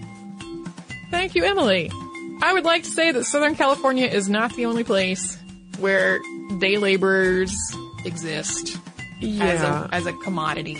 Thank 1.11 1.35
you, 1.35 1.43
Emily. 1.43 1.91
I 2.41 2.53
would 2.53 2.63
like 2.63 2.83
to 2.83 2.89
say 2.89 3.11
that 3.11 3.25
Southern 3.25 3.55
California 3.55 4.05
is 4.05 4.29
not 4.29 4.55
the 4.55 4.65
only 4.65 4.85
place 4.85 5.37
where 5.79 6.21
day 6.59 6.77
laborers 6.77 7.53
exist 8.05 8.77
as 9.21 9.27
Yeah. 9.27 9.85
a 9.91 9.95
as 9.95 10.05
a 10.05 10.13
commodity. 10.13 10.77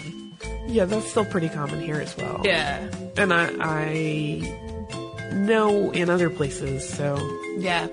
Yeah, 0.68 0.86
that's 0.86 1.10
still 1.10 1.26
pretty 1.26 1.50
common 1.50 1.82
here 1.82 1.96
as 2.00 2.16
well. 2.18 2.42
Yeah. 2.44 2.90
And 3.18 3.34
I, 3.34 3.50
I 3.60 5.34
know 5.34 5.92
in 5.92 6.10
other 6.10 6.30
places, 6.30 6.88
so 6.88 7.18
Yeah. 7.58 7.88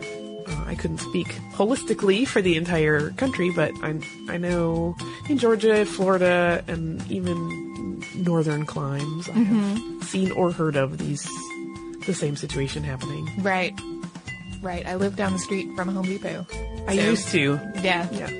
uh, 0.46 0.64
I 0.66 0.74
couldn't 0.74 0.98
speak 0.98 1.28
holistically 1.54 2.26
for 2.26 2.42
the 2.42 2.56
entire 2.56 3.10
country, 3.10 3.50
but 3.54 3.70
I, 3.82 3.94
I 4.28 4.36
know 4.38 4.96
in 5.28 5.38
Georgia, 5.38 5.86
Florida, 5.86 6.62
and 6.66 7.00
even 7.10 8.02
northern 8.16 8.66
climes, 8.66 9.28
I 9.28 9.32
Mm-hmm. 9.32 9.98
have 10.00 10.08
seen 10.08 10.30
or 10.32 10.50
heard 10.52 10.76
of 10.76 10.98
these, 10.98 11.24
the 12.06 12.12
same 12.14 12.36
situation 12.36 12.82
happening. 12.84 13.30
Right. 13.38 13.72
Right. 14.62 14.86
I 14.86 14.96
live 14.96 15.16
down 15.16 15.32
the 15.32 15.38
street 15.38 15.68
from 15.76 15.88
a 15.88 15.92
Home 15.92 16.04
Depot. 16.06 16.46
I 16.88 16.96
So- 16.96 17.02
used 17.02 17.28
to. 17.28 17.60
Yeah. 17.82 18.08
Yeah. 18.12 18.30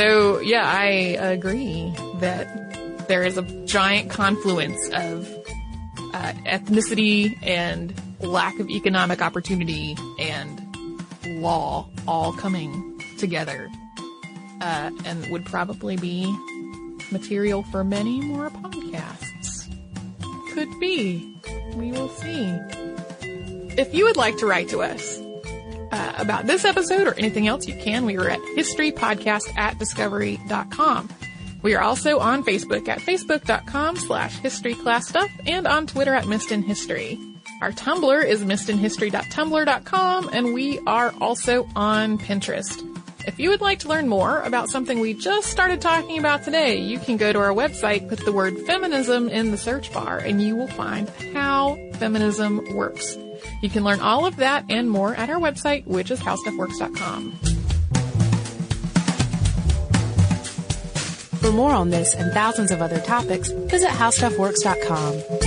So 0.00 0.40
yeah, 0.40 0.66
I 0.66 0.86
agree 1.20 1.92
that 2.20 3.06
there 3.06 3.22
is 3.22 3.36
a 3.36 3.42
giant 3.66 4.08
confluence 4.08 4.88
of 4.94 5.28
uh, 6.14 6.32
ethnicity 6.46 7.36
and 7.42 7.92
lack 8.20 8.58
of 8.58 8.70
economic 8.70 9.20
opportunity 9.20 9.98
and 10.18 10.58
law 11.42 11.86
all 12.08 12.32
coming 12.32 12.98
together, 13.18 13.68
uh, 14.62 14.90
and 15.04 15.30
would 15.30 15.44
probably 15.44 15.98
be 15.98 16.34
material 17.12 17.62
for 17.64 17.84
many 17.84 18.22
more 18.22 18.48
podcasts. 18.48 19.70
Could 20.54 20.80
be. 20.80 21.38
We 21.74 21.92
will 21.92 22.08
see. 22.08 22.58
If 23.76 23.92
you 23.92 24.06
would 24.06 24.16
like 24.16 24.38
to 24.38 24.46
write 24.46 24.70
to 24.70 24.80
us 24.80 25.20
uh, 25.92 26.12
about 26.18 26.46
this 26.46 26.64
episode 26.64 27.06
or 27.06 27.14
anything 27.14 27.46
else, 27.46 27.66
you 27.66 27.74
can. 27.74 28.04
We 28.04 28.16
are 28.16 28.28
at 28.28 28.40
historypodcast 28.56 29.56
at 29.56 29.78
discovery.com. 29.78 31.08
We 31.62 31.74
are 31.74 31.82
also 31.82 32.18
on 32.18 32.42
Facebook 32.44 32.88
at 32.88 33.00
facebook.com 33.00 33.96
slash 33.96 34.38
historyclassstuff 34.38 35.28
and 35.46 35.66
on 35.66 35.86
Twitter 35.86 36.14
at 36.14 36.26
Missed 36.26 36.52
in 36.52 36.62
History. 36.62 37.18
Our 37.60 37.72
Tumblr 37.72 38.24
is 38.24 38.42
missedinhistory.tumblr.com 38.42 40.30
and 40.32 40.54
we 40.54 40.78
are 40.86 41.12
also 41.20 41.68
on 41.76 42.16
Pinterest. 42.18 42.86
If 43.26 43.38
you 43.38 43.50
would 43.50 43.60
like 43.60 43.80
to 43.80 43.88
learn 43.88 44.08
more 44.08 44.40
about 44.40 44.70
something 44.70 44.98
we 44.98 45.12
just 45.12 45.48
started 45.48 45.82
talking 45.82 46.18
about 46.18 46.42
today, 46.42 46.78
you 46.78 46.98
can 46.98 47.18
go 47.18 47.32
to 47.32 47.38
our 47.38 47.52
website, 47.52 48.08
put 48.08 48.24
the 48.24 48.32
word 48.32 48.58
feminism 48.60 49.28
in 49.28 49.50
the 49.50 49.58
search 49.58 49.92
bar, 49.92 50.16
and 50.18 50.40
you 50.40 50.56
will 50.56 50.68
find 50.68 51.06
how 51.34 51.76
feminism 51.98 52.74
works. 52.74 53.18
You 53.62 53.70
can 53.70 53.84
learn 53.84 54.00
all 54.00 54.26
of 54.26 54.36
that 54.36 54.64
and 54.68 54.90
more 54.90 55.14
at 55.14 55.30
our 55.30 55.38
website, 55.40 55.86
which 55.86 56.10
is 56.10 56.20
howstuffworks.com. 56.20 57.32
For 61.40 61.50
more 61.52 61.72
on 61.72 61.90
this 61.90 62.14
and 62.14 62.32
thousands 62.32 62.70
of 62.70 62.82
other 62.82 63.00
topics, 63.00 63.50
visit 63.50 63.88
howstuffworks.com. 63.88 65.39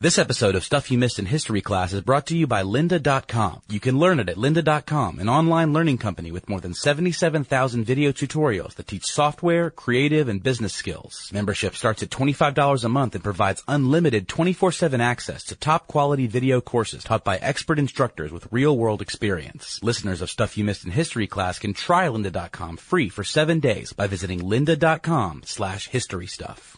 This 0.00 0.16
episode 0.16 0.54
of 0.54 0.62
Stuff 0.62 0.92
You 0.92 0.98
Missed 0.98 1.18
in 1.18 1.26
History 1.26 1.60
Class 1.60 1.92
is 1.92 2.02
brought 2.02 2.26
to 2.26 2.36
you 2.36 2.46
by 2.46 2.62
lynda.com. 2.62 3.62
You 3.68 3.80
can 3.80 3.98
learn 3.98 4.20
it 4.20 4.28
at 4.28 4.36
lynda.com, 4.36 5.18
an 5.18 5.28
online 5.28 5.72
learning 5.72 5.98
company 5.98 6.30
with 6.30 6.48
more 6.48 6.60
than 6.60 6.72
77,000 6.72 7.82
video 7.82 8.12
tutorials 8.12 8.76
that 8.76 8.86
teach 8.86 9.06
software, 9.06 9.70
creative, 9.70 10.28
and 10.28 10.40
business 10.40 10.72
skills. 10.72 11.28
Membership 11.32 11.74
starts 11.74 12.04
at 12.04 12.10
$25 12.10 12.84
a 12.84 12.88
month 12.88 13.16
and 13.16 13.24
provides 13.24 13.64
unlimited 13.66 14.28
24-7 14.28 15.00
access 15.00 15.42
to 15.42 15.56
top 15.56 15.88
quality 15.88 16.28
video 16.28 16.60
courses 16.60 17.02
taught 17.02 17.24
by 17.24 17.38
expert 17.38 17.80
instructors 17.80 18.30
with 18.30 18.52
real 18.52 18.78
world 18.78 19.02
experience. 19.02 19.82
Listeners 19.82 20.22
of 20.22 20.30
Stuff 20.30 20.56
You 20.56 20.62
Missed 20.62 20.84
in 20.84 20.92
History 20.92 21.26
Class 21.26 21.58
can 21.58 21.74
try 21.74 22.06
lynda.com 22.06 22.76
free 22.76 23.08
for 23.08 23.24
seven 23.24 23.58
days 23.58 23.92
by 23.94 24.06
visiting 24.06 24.42
lynda.com 24.42 25.42
slash 25.44 25.88
history 25.88 26.28
stuff. 26.28 26.77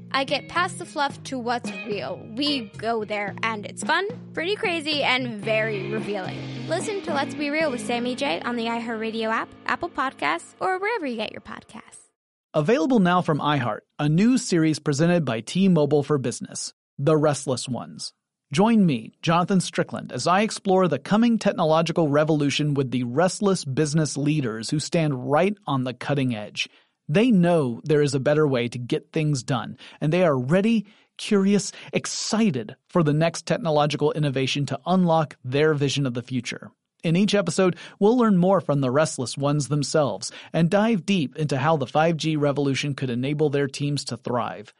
I 0.13 0.25
get 0.25 0.49
past 0.49 0.77
the 0.77 0.85
fluff 0.85 1.21
to 1.23 1.39
what's 1.39 1.71
real. 1.85 2.21
We 2.35 2.71
go 2.77 3.05
there, 3.05 3.33
and 3.43 3.65
it's 3.65 3.83
fun, 3.83 4.07
pretty 4.33 4.55
crazy, 4.55 5.03
and 5.03 5.43
very 5.43 5.91
revealing. 5.91 6.37
Listen 6.67 7.01
to 7.03 7.13
Let's 7.13 7.33
Be 7.33 7.49
Real 7.49 7.71
with 7.71 7.85
Sammy 7.85 8.15
J 8.15 8.41
on 8.41 8.57
the 8.57 8.65
iHeartRadio 8.65 9.29
app, 9.29 9.49
Apple 9.65 9.89
Podcasts, 9.89 10.53
or 10.59 10.79
wherever 10.79 11.05
you 11.05 11.15
get 11.15 11.31
your 11.31 11.41
podcasts. 11.41 12.09
Available 12.53 12.99
now 12.99 13.21
from 13.21 13.39
iHeart, 13.39 13.79
a 13.97 14.09
new 14.09 14.37
series 14.37 14.79
presented 14.79 15.23
by 15.23 15.39
T 15.39 15.69
Mobile 15.69 16.03
for 16.03 16.17
Business 16.17 16.73
The 16.97 17.15
Restless 17.15 17.69
Ones. 17.69 18.11
Join 18.51 18.85
me, 18.85 19.13
Jonathan 19.21 19.61
Strickland, 19.61 20.11
as 20.11 20.27
I 20.27 20.41
explore 20.41 20.89
the 20.89 20.99
coming 20.99 21.39
technological 21.39 22.09
revolution 22.09 22.73
with 22.73 22.91
the 22.91 23.05
restless 23.05 23.63
business 23.63 24.17
leaders 24.17 24.69
who 24.69 24.79
stand 24.79 25.31
right 25.31 25.55
on 25.65 25.85
the 25.85 25.93
cutting 25.93 26.35
edge. 26.35 26.67
They 27.07 27.31
know 27.31 27.81
there 27.83 28.01
is 28.01 28.13
a 28.13 28.19
better 28.19 28.47
way 28.47 28.67
to 28.69 28.77
get 28.77 29.11
things 29.11 29.43
done, 29.43 29.77
and 29.99 30.11
they 30.11 30.23
are 30.23 30.37
ready, 30.37 30.85
curious, 31.17 31.71
excited 31.93 32.75
for 32.87 33.03
the 33.03 33.13
next 33.13 33.45
technological 33.45 34.11
innovation 34.11 34.65
to 34.67 34.79
unlock 34.85 35.37
their 35.43 35.73
vision 35.73 36.05
of 36.05 36.13
the 36.13 36.21
future. 36.21 36.71
In 37.03 37.15
each 37.15 37.33
episode, 37.33 37.77
we'll 37.99 38.17
learn 38.17 38.37
more 38.37 38.61
from 38.61 38.81
the 38.81 38.91
restless 38.91 39.37
ones 39.37 39.67
themselves 39.67 40.31
and 40.53 40.69
dive 40.69 41.05
deep 41.05 41.35
into 41.35 41.57
how 41.57 41.77
the 41.77 41.87
5G 41.87 42.39
revolution 42.39 42.93
could 42.93 43.09
enable 43.09 43.49
their 43.49 43.67
teams 43.67 44.05
to 44.05 44.17
thrive. 44.17 44.73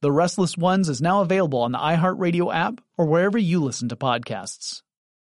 The 0.00 0.12
Restless 0.12 0.56
Ones 0.56 0.88
is 0.88 1.00
now 1.00 1.22
available 1.22 1.60
on 1.60 1.72
the 1.72 1.78
iHeartRadio 1.78 2.54
app 2.54 2.80
or 2.96 3.06
wherever 3.06 3.38
you 3.38 3.60
listen 3.60 3.88
to 3.88 3.96
podcasts. 3.96 4.82